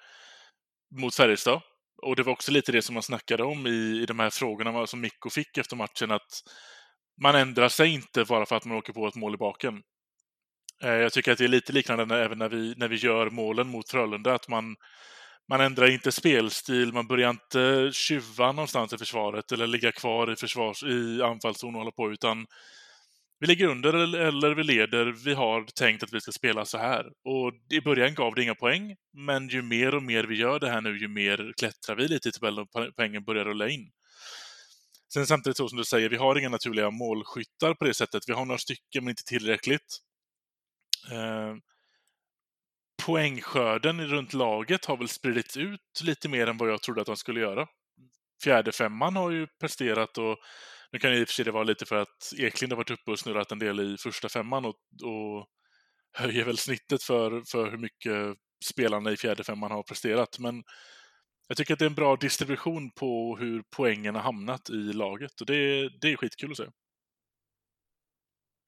[1.01, 1.61] mot Färjestad.
[2.03, 4.87] Och det var också lite det som man snackade om i, i de här frågorna
[4.87, 6.43] som Mikko fick efter matchen, att
[7.23, 9.83] man ändrar sig inte bara för att man åker på ett mål i baken.
[10.83, 13.31] Eh, jag tycker att det är lite liknande när, även när vi, när vi gör
[13.31, 14.77] målen mot Frölunda, att man,
[15.51, 20.37] man ändrar inte spelstil, man börjar inte tjuva någonstans i försvaret eller ligga kvar i,
[20.37, 22.47] försvars, i anfallszon och hålla på, utan
[23.41, 26.79] vi ligger under eller- eller vi leder, vi har tänkt att vi ska spela så
[26.79, 27.07] här.
[27.25, 30.71] Och i början gav det inga poäng, men ju mer och mer vi gör det
[30.71, 33.91] här nu, ju mer klättrar vi lite i tabellen och poängen börjar rulla in.
[35.13, 38.23] Sen samtidigt så som du säger, vi har inga naturliga målskyttar på det sättet.
[38.27, 39.99] Vi har några stycken, men inte tillräckligt.
[41.13, 41.55] Eh,
[43.07, 47.17] poängskörden runt laget har väl spridits ut lite mer än vad jag trodde att de
[47.17, 47.67] skulle göra.
[48.45, 50.39] Fjärde femman har ju presterat och
[50.93, 52.91] nu kan det i och för sig det vara lite för att Eklind har varit
[52.91, 55.47] uppe och snurrat en del i första femman och, och
[56.13, 60.39] höjer väl snittet för, för hur mycket spelarna i fjärde femman har presterat.
[60.39, 60.63] Men
[61.49, 65.41] jag tycker att det är en bra distribution på hur poängen har hamnat i laget
[65.41, 66.67] och det, det är skitkul att se.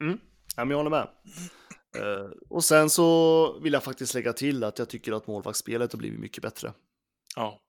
[0.02, 0.20] Mm.
[0.56, 1.08] Ja, men jag håller med.
[1.98, 5.98] Eh, och sen så vill jag faktiskt lägga till att jag tycker att målvaktsspelet har
[5.98, 6.72] blivit mycket bättre.
[7.36, 7.60] Ja,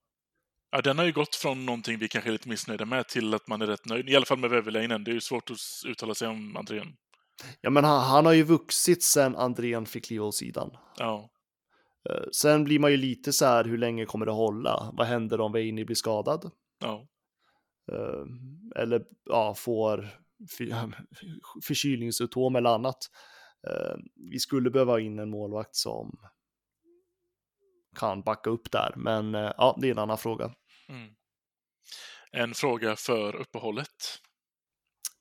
[0.72, 3.48] Ja, den har ju gått från någonting vi kanske är lite missnöjda med till att
[3.48, 4.10] man är rätt nöjd.
[4.10, 5.04] I alla fall med Väverleinen.
[5.04, 5.58] Det är ju svårt att
[5.88, 6.94] uttala sig om Andrén.
[7.62, 10.72] Ja, men han, han har ju vuxit sen Andrén fick kliva åt sidan.
[10.98, 11.31] Ja.
[12.10, 14.92] Eh, Sen blir man ju lite så här, hur länge kommer det hålla?
[14.94, 16.52] Vad händer om Veini blir skadad?
[16.80, 17.08] ja.
[17.92, 18.26] Eh,
[18.82, 20.10] Eller ja, får
[20.58, 20.96] för,
[21.64, 22.98] förkylningssymptom eller annat.
[23.68, 23.96] Eh,
[24.32, 26.20] Vi skulle behöva in en målvakt som
[27.96, 30.54] kan backa upp där, men ja, det är en annan fråga.
[30.90, 31.14] Mm.
[32.32, 33.88] En fråga för uppehållet.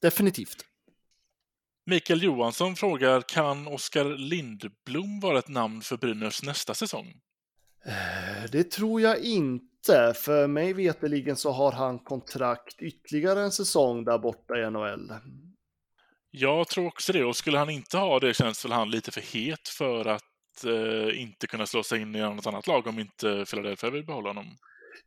[0.03, 0.65] Definitivt.
[1.87, 7.15] Mikael Johansson frågar, kan Oskar Lindblom vara ett namn för Brynäs nästa säsong?
[7.87, 14.05] Eh, Det tror jag inte, för mig veterligen så har han kontrakt ytterligare en säsong
[14.05, 15.13] där borta i NHL.
[16.31, 19.21] Jag tror också det, och skulle han inte ha det känns väl han lite för
[19.21, 23.45] het för att eh, inte kunna slå sig in i något annat lag om inte
[23.51, 24.57] Philadelphia vill behålla honom.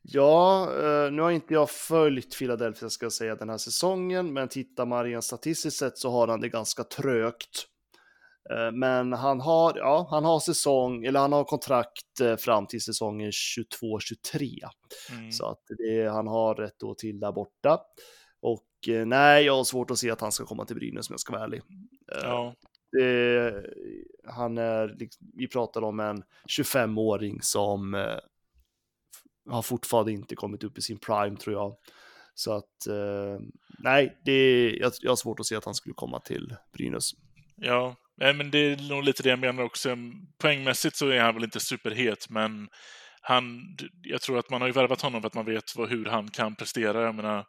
[0.02, 4.48] Ja, eh, nu har inte jag följt Philadelphia ska jag säga den här säsongen, men
[4.48, 7.68] tittar man rent statistiskt sett så har han det ganska trögt.
[8.50, 12.82] Eh, Men han har, ja, han har säsong, eller han har kontrakt eh, fram till
[12.82, 14.60] säsongen 22-23.
[15.12, 15.32] Mm.
[15.32, 17.82] Så att det, han har rätt år till där borta.
[18.42, 18.68] Och
[19.06, 21.34] nej, jag har svårt att se att han ska komma till Brynäs om jag ska
[21.34, 21.62] vara ärlig.
[22.24, 22.54] Ja,
[22.92, 23.54] det,
[24.28, 26.24] han är, liksom- vi pratar om en
[26.58, 27.94] 25-åring som
[29.50, 31.76] har fortfarande inte kommit upp i sin prime tror jag.
[32.36, 33.40] Så att eh,
[33.80, 37.12] nej, det, jag, jag har svårt att se att han skulle komma till Brynäs.
[37.56, 37.96] ja.
[38.18, 39.98] Nej, men det är nog lite det jag menar också.
[40.42, 42.68] Poängmässigt så är han väl inte superhet, men
[43.22, 43.62] han,
[44.02, 46.28] jag tror att man har ju värvat honom för att man vet vad, hur han
[46.28, 47.02] kan prestera.
[47.02, 47.46] Jag menar,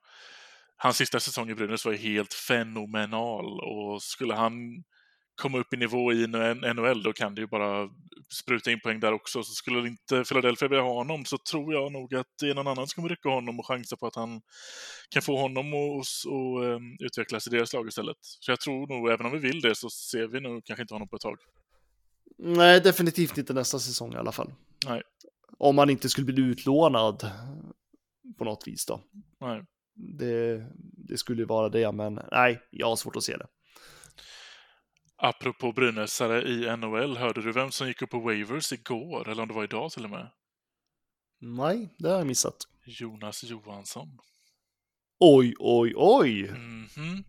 [0.76, 4.84] hans sista säsong i Brynäs var ju helt fenomenal och skulle han
[5.43, 6.26] komma upp i nivå i
[6.74, 7.89] NHL då kan det ju bara
[8.32, 9.43] spruta in poäng där också.
[9.43, 12.66] Så skulle inte Philadelphia vilja ha honom så tror jag nog att det är någon
[12.66, 14.43] annan som kommer rycka honom och chansa på att han
[15.11, 18.16] kan få honom att och, um, utvecklas i deras lag istället.
[18.20, 20.95] Så jag tror nog, även om vi vill det, så ser vi nog kanske inte
[20.95, 21.39] honom på ett tag.
[22.39, 24.53] Nej, definitivt inte nästa säsong i alla fall.
[24.89, 25.03] Nej.
[25.59, 27.30] Om han inte skulle bli utlånad
[28.39, 29.01] på något vis då.
[29.41, 29.64] Nej.
[29.95, 30.66] Det,
[31.09, 33.47] det skulle ju vara det, men nej, jag har svårt att se det.
[35.16, 39.28] Apropå Brynäsare i NHL, hörde du vem som gick upp på waivers igår?
[39.28, 40.30] Eller om det var idag till och med?
[41.40, 42.56] Nej, det har jag missat.
[42.84, 44.18] Jonas Johansson.
[45.20, 46.50] Oj, oj, oj.
[46.50, 47.24] Mhm.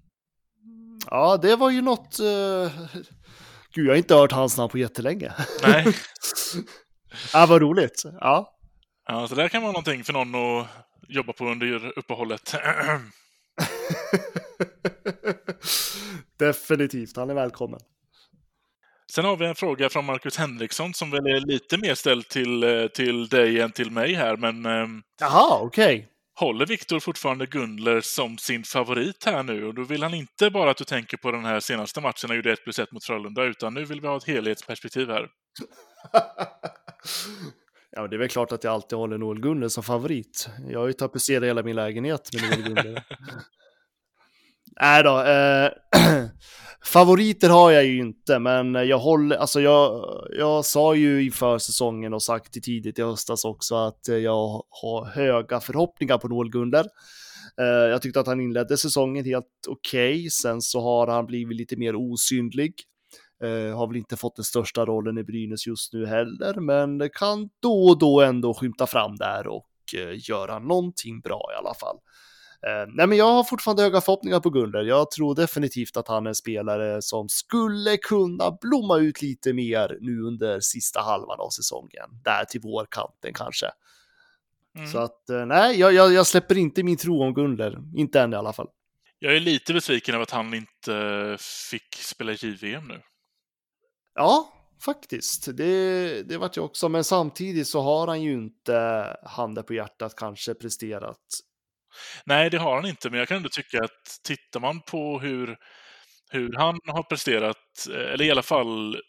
[1.09, 2.19] Ja, det var ju något...
[2.19, 2.71] Uh...
[3.73, 5.33] Gud, jag har inte hört hans namn på jättelänge.
[5.63, 5.86] Nej.
[7.33, 8.03] ja, vad roligt.
[8.19, 8.57] Ja.
[9.07, 10.67] Ja, så där kan vara någonting för någon att
[11.07, 12.55] jobba på under uppehållet.
[16.38, 17.79] Definitivt, han är välkommen.
[19.11, 22.63] Sen har vi en fråga från Marcus Henriksson som väl är lite mer ställd till,
[22.63, 26.07] eh, till dig än till mig här, men ehm, Jaha, okej.
[26.39, 29.65] håller Viktor fortfarande Gundler som sin favorit här nu?
[29.65, 32.36] Och då vill han inte bara att du tänker på den här senaste matchen, han
[32.36, 35.27] gjorde 1 plus 1 mot Frölunda, utan nu vill vi ha ett helhetsperspektiv här.
[37.91, 40.49] ja, det är väl klart att jag alltid håller Noel Gunnar som favorit.
[40.69, 43.03] Jag har ju tapetserat hela min lägenhet med Noel Gunnar.
[44.82, 45.69] Nej då, eh,
[46.86, 50.05] favoriter har jag ju inte, men jag håller, alltså jag,
[50.38, 55.05] jag sa ju inför säsongen och sagt det tidigt i höstas också att jag har
[55.05, 56.86] höga förhoppningar på Noel Gunder.
[57.61, 60.30] Eh, jag tyckte att han inledde säsongen helt okej, okay.
[60.30, 62.73] sen så har han blivit lite mer osynlig.
[63.43, 67.49] Eh, har väl inte fått den största rollen i Brynäs just nu heller, men kan
[67.61, 71.97] då och då ändå skymta fram där och eh, göra någonting bra i alla fall.
[72.68, 74.82] Eh, nej, men jag har fortfarande höga förhoppningar på Gunnar.
[74.82, 79.97] Jag tror definitivt att han är en spelare som skulle kunna blomma ut lite mer
[80.01, 82.10] nu under sista halvan av säsongen.
[82.24, 83.68] Där till vårkanten kanske.
[84.76, 84.88] Mm.
[84.88, 87.84] Så att eh, nej, jag, jag, jag, släpper inte min tro om Gunnar.
[87.95, 88.68] Inte än i alla fall.
[89.20, 91.38] Jag är lite besviken över att han inte
[91.70, 93.01] fick spela JVM nu.
[94.16, 94.53] Ja,
[94.86, 95.58] faktiskt.
[95.58, 96.89] Det, det vart jag också.
[96.89, 101.20] Men samtidigt så har han ju inte handen på hjärtat kanske presterat
[102.25, 105.57] Nej, det har han inte, men jag kan ändå tycka att tittar man på hur,
[106.31, 109.01] hur han har presterat, eh, eller i alla fall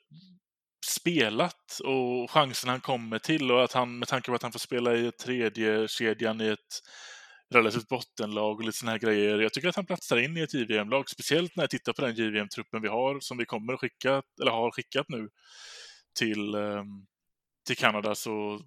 [0.86, 4.58] spelat och chansen han kommer till och att han med tanke på att han får
[4.58, 6.80] spela i tredje kedjan i ett
[7.54, 9.38] relativt bottenlag och lite sådana här grejer.
[9.38, 12.14] Jag tycker att han platsar in i ett JVM-lag, speciellt när jag tittar på den
[12.14, 15.28] JVM-truppen vi har som vi kommer att skicka, eller har skickat nu
[16.18, 17.06] till, ehm,
[17.66, 18.14] till Kanada.
[18.14, 18.60] Så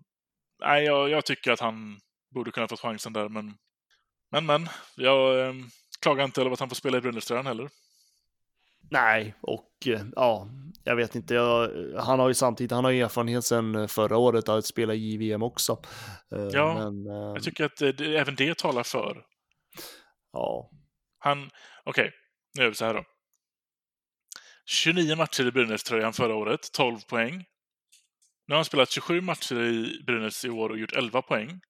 [0.62, 2.00] nej, jag, jag tycker att han
[2.36, 3.54] borde kunna fått chansen där, men
[4.32, 4.68] men, men.
[4.96, 5.54] Jag eh,
[6.02, 7.70] klagar inte över att han får spela i Brynäströjan heller.
[8.92, 9.72] Nej, och
[10.16, 10.50] ja,
[10.84, 11.70] jag vet inte, jag,
[12.00, 15.44] han har ju samtidigt, han har ju erfarenhet sedan förra året att spela i JVM
[15.44, 15.82] också.
[16.36, 19.24] Eh, Ja, men, eh, Jag tycker att det, även det talar för.
[20.34, 20.70] ja.
[21.20, 21.50] Han,
[21.84, 22.12] okej,
[22.58, 23.04] nu är vi så här då.
[24.66, 27.46] 29 matcher i Brynäs-tröjan förra året, 12 poäng.
[28.48, 31.62] Nu har han spelat 27 matcher i Brynäs i år och gjort 11 poäng.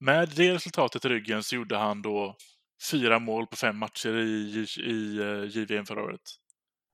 [0.00, 2.36] Med det resultatet i ryggen så gjorde han då
[2.90, 6.20] fyra mål på fem matcher i, i, eh, JVM förra året.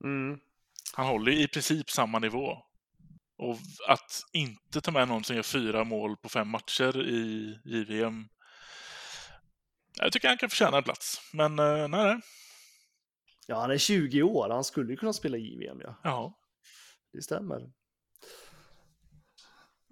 [0.03, 0.39] Mm.
[0.93, 2.57] Han håller i princip samma nivå.
[3.37, 8.27] Och att inte ta med någon som gör fyra mål på fem matcher i JVM.
[9.97, 11.21] Jag tycker han kan förtjäna en plats.
[11.33, 12.19] Men eh, nej, nej.
[13.47, 15.95] ja, han är 20 år, han skulle ju kunna spela i JVM, ja.
[16.03, 16.39] Ja.
[17.13, 17.71] Det stämmer.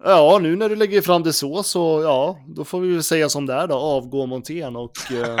[0.04, 3.28] Ja, nu när du lägger fram det så, så ja, då får vi väl säga
[3.28, 5.36] som det är då, avgå Montén och eh,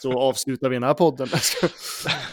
[0.00, 1.28] så avslutar vi den här podden.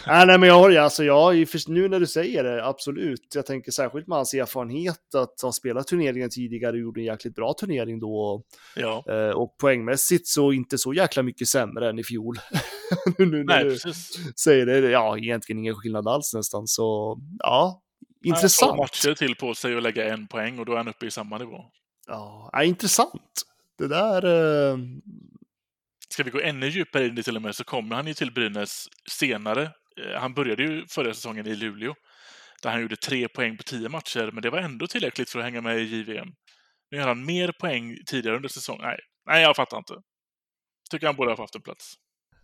[0.07, 3.21] nej, nej, men jag har alltså, ja, i för- nu när du säger det, absolut.
[3.35, 7.35] Jag tänker särskilt med hans erfarenhet att ha spelat turneringen tidigare och gjorde en jäkligt
[7.35, 8.41] bra turnering då.
[8.75, 9.03] ja.
[9.09, 12.35] Eh, och poängmässigt så inte så jäkla mycket sämre än i fjol.
[13.17, 14.11] nu när Nej, du precis.
[14.39, 17.81] säger det, ja, egentligen ingen skillnad alls nästan, så ja,
[18.23, 18.77] Han har intressant.
[18.77, 21.37] matcher till på sig att lägga en poäng och då är han uppe i samma
[21.37, 21.65] nivå.
[22.07, 23.41] Ja, ja, intressant.
[23.77, 24.25] Det där...
[24.71, 24.77] Eh,
[26.09, 28.13] Ska vi gå ännu djupare in i det till och med så kommer han ju
[28.13, 29.63] till Brynäs senare.
[29.63, 31.95] Eh, Han började ju förra säsongen i Luleå.
[32.63, 35.45] Där han gjorde tre poäng på tio matcher, men det var ändå tillräckligt för att
[35.45, 36.27] hänga med i JVM.
[36.91, 38.81] Nu gör han mer poäng tidigare under säsongen.
[38.85, 39.93] Nej, nej jag fattar inte.
[40.91, 41.93] Tycker han borde ha haft en plats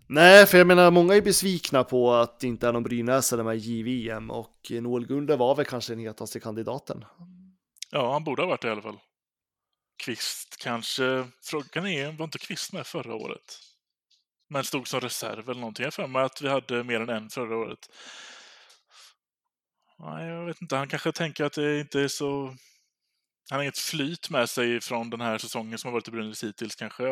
[0.07, 3.57] nej, för jag menar, många är besvikna på att det inte är någon brynäsare med
[3.57, 7.05] JVM och Noel Gunde var väl kanske den hetaste kandidaten.
[7.91, 8.99] Ja, han borde ha varit det i alla fall.
[10.03, 11.27] Kvist kanske.
[11.43, 13.59] Frågan är, var inte Kvist med förra året?
[14.49, 15.83] Men stod som reserv eller någonting.
[15.83, 17.79] Jag har för mig att vi hade mer än en förra året.
[19.99, 20.75] Nej, jag vet inte.
[20.75, 22.55] Han kanske tänker att det inte är så...
[23.49, 26.43] Han har inget flyt med sig från den här säsongen som har varit i Brynäs
[26.43, 27.03] hittills kanske.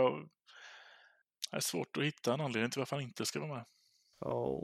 [1.51, 3.65] Det är svårt att hitta en anledning till varför han inte ska vara med.
[4.19, 4.61] Ja,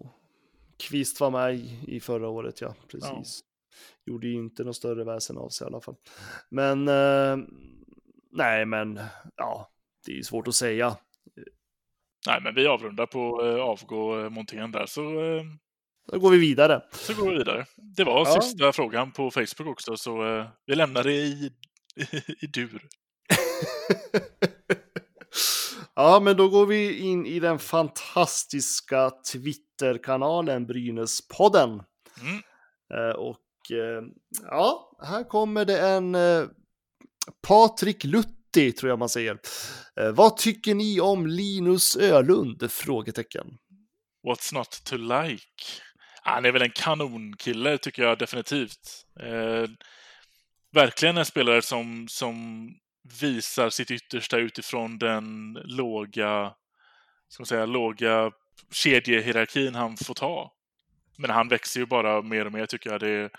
[0.78, 3.42] Kvist var med i, i förra året, ja, precis.
[4.06, 5.96] Gjorde ju inte något större väsen av sig i alla fall.
[6.50, 7.38] Men, eh,
[8.32, 9.00] nej, men,
[9.36, 9.70] ja,
[10.06, 10.98] det är ju svårt att säga.
[12.28, 15.44] Nej, men vi avrundar på eh, avgå Montén där, så, eh,
[16.12, 16.82] Då går vi vidare.
[16.92, 17.66] så går vi vidare.
[17.76, 18.42] Det var Ja.
[18.42, 21.52] sista frågan på Facebook också, så eh, vi lämnar det i,
[22.42, 22.88] i dur.
[25.96, 31.70] ja, men då går vi in i den fantastiska Twitterkanalen Brynäspodden.
[32.22, 32.42] Mm.
[32.94, 34.04] Eh, och eh,
[34.42, 36.44] ja, här kommer det en eh,
[37.48, 39.40] Patrik Lutti, tror jag man säger.
[40.14, 42.72] Vad tycker ni om Linus Ölund?
[42.72, 43.48] Frågetecken.
[44.28, 45.46] What's not to like?
[46.24, 49.06] Han är väl en kanonkille, tycker jag definitivt.
[50.74, 52.68] Verkligen en spelare som, som
[53.04, 56.54] visar sitt yttersta utifrån den låga,
[57.28, 58.32] ska man säga, låga
[58.72, 60.54] kedjehierarkin han får ta.
[61.18, 63.00] Men han växer ju bara mer och mer, tycker jag.
[63.00, 63.30] Det är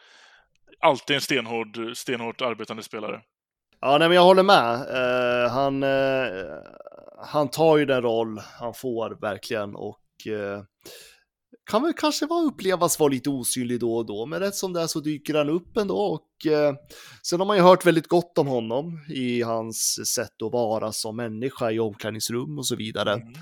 [0.81, 3.21] alltid en stenhård, stenhårt arbetande spelare.
[3.81, 4.75] Ja, nej, men jag håller med.
[4.75, 6.59] Uh, han, uh,
[7.19, 10.63] han tar ju den roll han får verkligen och uh,
[11.71, 14.81] kan väl kanske vara upplevas vara lite osynlig då och då, men rätt som det
[14.81, 16.75] är så dyker han upp ändå och eh,
[17.23, 21.17] sen har man ju hört väldigt gott om honom i hans sätt att vara som
[21.17, 23.13] människa i omklädningsrum och så vidare.
[23.13, 23.33] Mm.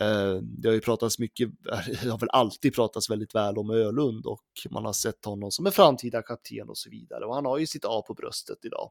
[0.00, 1.50] Eh, Det har ju pratats mycket,
[2.02, 5.66] det har väl alltid pratats väldigt väl om Ölund och man har sett honom som
[5.66, 7.24] en framtida kapten och så vidare.
[7.24, 8.90] Och han har ju sitt A på bröstet idag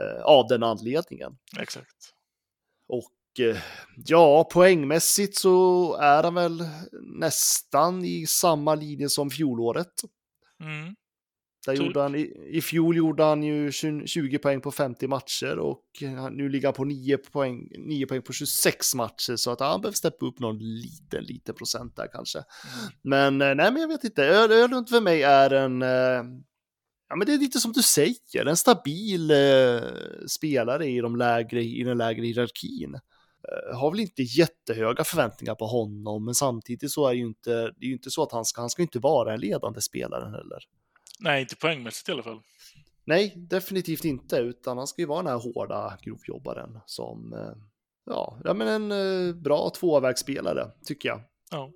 [0.00, 1.38] eh, av den anledningen.
[1.58, 2.14] Exakt.
[2.88, 3.10] Och
[3.96, 6.64] ja, poängmässigt så är han väl
[7.18, 9.92] nästan i samma linje som fjolåret.
[10.60, 10.94] Mm.
[11.66, 11.86] Där Typ.
[11.86, 15.84] gjorde han, i, I fjol gjorde han ju 20 20 poäng på 50 matcher och
[16.30, 19.96] nu ligger han på 9 poäng, 9 poäng på 26 matcher så att han behöver
[19.96, 22.38] steppa upp någon liten, liten procent där kanske.
[23.02, 24.26] Men eh, nej, men jag vet inte.
[24.26, 26.22] Ölund för mig är en, eh,
[27.08, 29.80] ja men det är lite som du säger, en stabil eh,
[30.28, 32.98] spelare i, de lägre, i den lägre hierarkin.
[33.48, 37.50] Eh, har väl inte jättehöga förväntningar på honom, men samtidigt så är det ju inte,
[37.50, 40.24] det är ju inte så att han ska, han ska inte vara en ledande spelare
[40.24, 40.58] heller.
[41.20, 42.40] Nej, inte poängmässigt i alla fall.
[43.04, 47.62] Nej, definitivt inte, utan han ska ju vara den här hårda grovjobbaren som, eh,
[48.06, 48.92] ja, ja men en
[49.28, 51.20] eh, bra tvåvägsspelare, tycker jag.
[51.50, 51.70] Ja.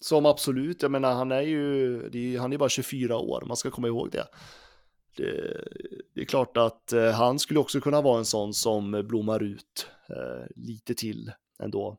[0.00, 3.44] Som absolut, jag menar han är ju, det är, ju- han är bara 24 år,
[3.46, 4.26] man ska komma ihåg det.
[6.14, 9.86] Det, är klart att eh, han skulle också kunna vara en sån som blommar ut
[10.08, 11.96] eh, lite till ändå.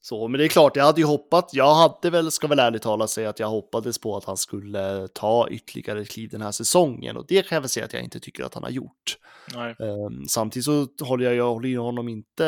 [0.00, 1.50] Så, men det är klart, jag hade ju hoppat.
[1.52, 5.08] Jag hade väl, ska väl ärligt talat säga att jag hoppades på att han skulle
[5.08, 8.20] ta ytterligare kliv den här säsongen och det kan jag väl säga att jag inte
[8.20, 9.18] tycker att han har gjort.
[9.78, 12.44] Um, samtidigt så håller jag, jag håller ju honom inte.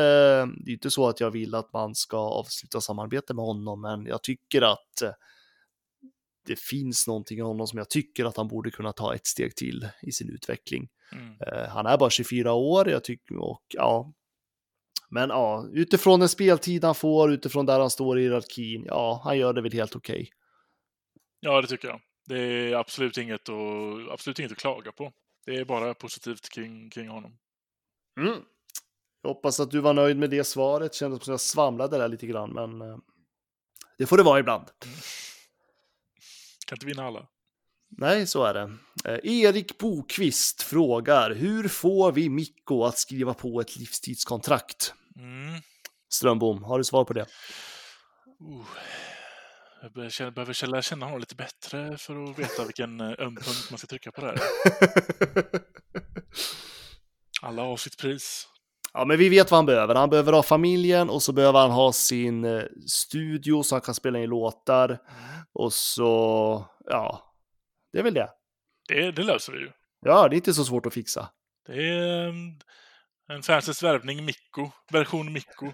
[0.47, 4.07] Det är inte så att jag vill att man ska avsluta samarbete med honom, men
[4.07, 5.03] jag tycker att
[6.47, 9.57] det finns någonting i honom som jag tycker att han borde kunna ta ett steg
[9.57, 10.88] till i sin utveckling.
[11.12, 11.30] Mm.
[11.30, 14.12] Uh, han är bara 24 år, jag tycker och ja,
[15.09, 19.38] men ja, utifrån den speltid han får, utifrån där han står i hierarkin, ja, han
[19.38, 20.14] gör det väl helt okej.
[20.14, 20.26] Okay.
[21.40, 22.01] Ja, det tycker jag.
[22.28, 25.12] Det är absolut inget, att, absolut inget att klaga på.
[25.47, 27.38] Det är bara positivt kring, kring honom.
[28.20, 28.40] Mm.
[29.22, 30.94] Jag hoppas att du var nöjd med det svaret.
[30.94, 32.99] Kändes som att jag svamlade där lite grann, men eh,
[33.99, 34.64] det får det vara ibland.
[34.84, 34.97] Mm.
[36.67, 37.27] Kan inte vinna alla.
[37.89, 38.77] Nej, så är det.
[39.05, 44.95] Eh, Erik Bokvist frågar, hur får vi Mikko att skriva på ett livstidskontrakt?
[45.17, 45.62] Mm.
[46.12, 47.27] Strömbom, har du svar på det?
[48.41, 48.67] Uh.
[49.83, 53.67] Jag behöver känna, behöver känna honom lite bättre för att veta vilken eh, öm punkt
[53.71, 54.41] man ska trycka på där.
[57.43, 58.49] Alla har sitt pris.
[58.97, 59.94] Ja, men vi vet vad han behöver.
[59.94, 63.94] Han behöver ha familjen och så behöver han ha sin eh, studio så han kan
[63.94, 64.88] spela in låtar.
[64.88, 65.01] Mm.
[65.53, 67.34] Och så, ja,
[67.92, 68.30] det är väl det.
[68.88, 69.70] Det, det löser vi ju.
[70.01, 71.28] Ja, det är inte så svårt att fixa.
[71.66, 72.61] Det är en,
[73.28, 75.72] en Francis värvning Mikko, version Mikko.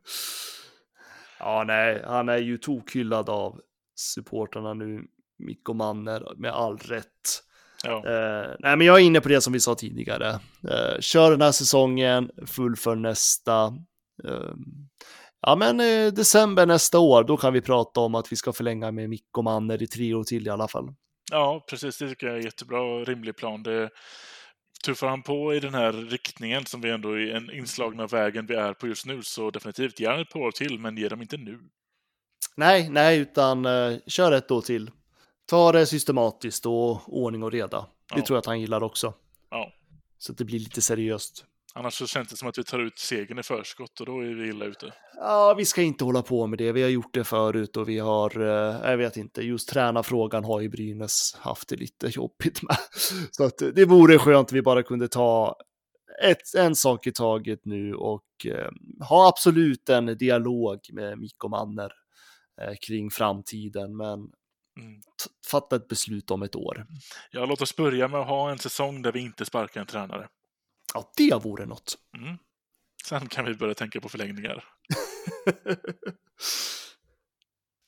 [1.38, 3.60] ja, nej, han är ju tokhyllad av
[3.94, 5.04] supporterna nu,
[5.38, 7.42] Mikko Manner, med all rätt.
[7.84, 7.96] Ja.
[8.06, 10.28] Eh, nej, men jag är inne på det som vi sa tidigare.
[10.68, 13.64] Eh, kör den här säsongen, fullfölj nästa.
[14.24, 14.54] Eh,
[15.40, 18.92] ja, men eh, december nästa år, då kan vi prata om att vi ska förlänga
[18.92, 20.94] med Mikko Manner i tre år till i alla fall.
[21.32, 21.98] Ja, precis.
[21.98, 23.62] Det tycker jag är jättebra och rimlig plan.
[23.62, 23.90] Det
[24.84, 28.54] tuffar han på i den här riktningen som vi ändå är en inslagna vägen vi
[28.54, 31.22] är på just nu så definitivt ge han ett par år till, men ge dem
[31.22, 31.58] inte nu.
[32.56, 34.90] Nej, nej, utan uh, kör ett år till.
[35.50, 37.80] Ta det systematiskt och ordning och reda.
[37.80, 37.86] Det
[38.18, 38.26] Ja.
[38.26, 39.14] tror jag att han gillar också.
[39.50, 39.72] Ja.
[40.18, 41.44] Så att det blir lite seriöst.
[41.74, 44.34] Annars så känns det som att vi tar ut segern i förskott och då är
[44.34, 44.92] vi illa ute.
[45.14, 46.72] Ja, vi ska inte hålla på med det.
[46.72, 50.60] Vi har gjort det förut och vi har, eh, jag vet inte, just tränarfrågan har
[50.60, 52.76] ju Brynäs haft det lite jobbigt med.
[53.30, 55.56] Så att det vore skönt om vi bara kunde ta
[56.24, 58.70] ett, en sak i taget nu och eh,
[59.08, 61.92] ha absolut en dialog med Mikko Manner
[62.60, 64.30] eh, kring framtiden, men
[64.78, 65.00] Mm.
[65.50, 66.86] fatta ett beslut om ett år.
[67.30, 70.28] Ja, låt oss börja med att ha en säsong där vi inte sparkar en tränare.
[70.94, 71.98] Ja, det vore något.
[72.16, 72.38] Mm.
[73.04, 74.64] Sen kan vi börja tänka på förlängningar.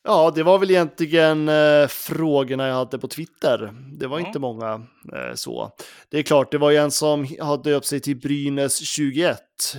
[0.04, 3.72] Ja, det var väl egentligen eh, frågorna jag hade på Twitter.
[3.98, 4.26] Det var Ja.
[4.26, 5.70] inte många eh, så.
[6.08, 9.38] Det är klart, det var ju en som hade döpt sig till Brynäs 21.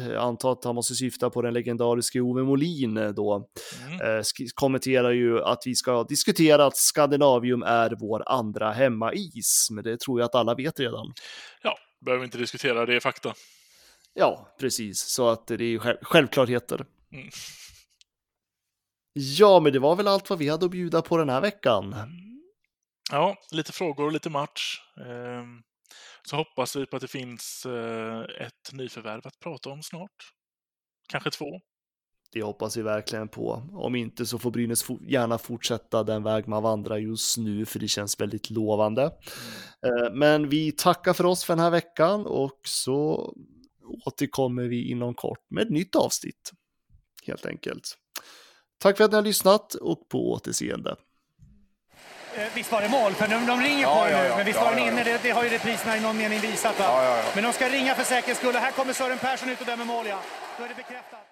[0.10, 3.50] Jag antar att han måste syfta på den legendariske Ove Molin eh, då.
[3.88, 4.18] Mm.
[4.18, 4.24] Eh,
[4.56, 9.68] kommenterar ju att vi ska diskutera att Skandinavium är vår andra hemmais.
[9.72, 11.14] Men det tror jag att alla vet redan.
[11.64, 13.34] Ja, behöver inte diskutera, det är fakta.
[14.14, 15.00] Ja, precis.
[15.00, 16.86] Så att det är själv- självklarheter.
[17.14, 17.30] Mm.
[19.14, 21.96] Ja, men det var väl allt vad vi hade att bjuda på den här veckan.
[23.12, 24.80] Ja, lite frågor och lite match.
[25.06, 25.62] Ehm,
[26.26, 30.32] Så hoppas vi på att det finns eh, ett nyförvärv att prata om snart.
[31.10, 31.46] Kanske två.
[32.32, 33.64] Det hoppas vi verkligen på.
[33.72, 37.88] Om inte så får Brynäs gärna fortsätta den väg man vandrar just nu, för det
[37.88, 39.04] känns väldigt lovande.
[39.86, 43.34] Eh, Men vi tackar för oss för den här veckan och så
[44.06, 46.52] återkommer vi inom kort med ett nytt avsnitt.
[47.26, 47.98] Helt enkelt.
[48.84, 50.96] Tack för att ni har lyssnat och på återseende.
[52.36, 53.14] Eh, Visst var det mål?
[53.14, 54.36] För de, de ringer Ja, på ja, nu, ja.
[54.38, 55.04] men visst Ja, var den ja, inne?
[55.04, 56.80] Det, det har ju repriserna i någon mening visat.
[56.80, 56.86] Va?
[56.88, 57.24] Ja, ja, ja.
[57.36, 58.56] Men de ska ringa för säkerhets skull.
[58.56, 60.20] Här kommer Sören Persson ut och dömer mål, ja.
[60.58, 61.23] Då är det bekräftat.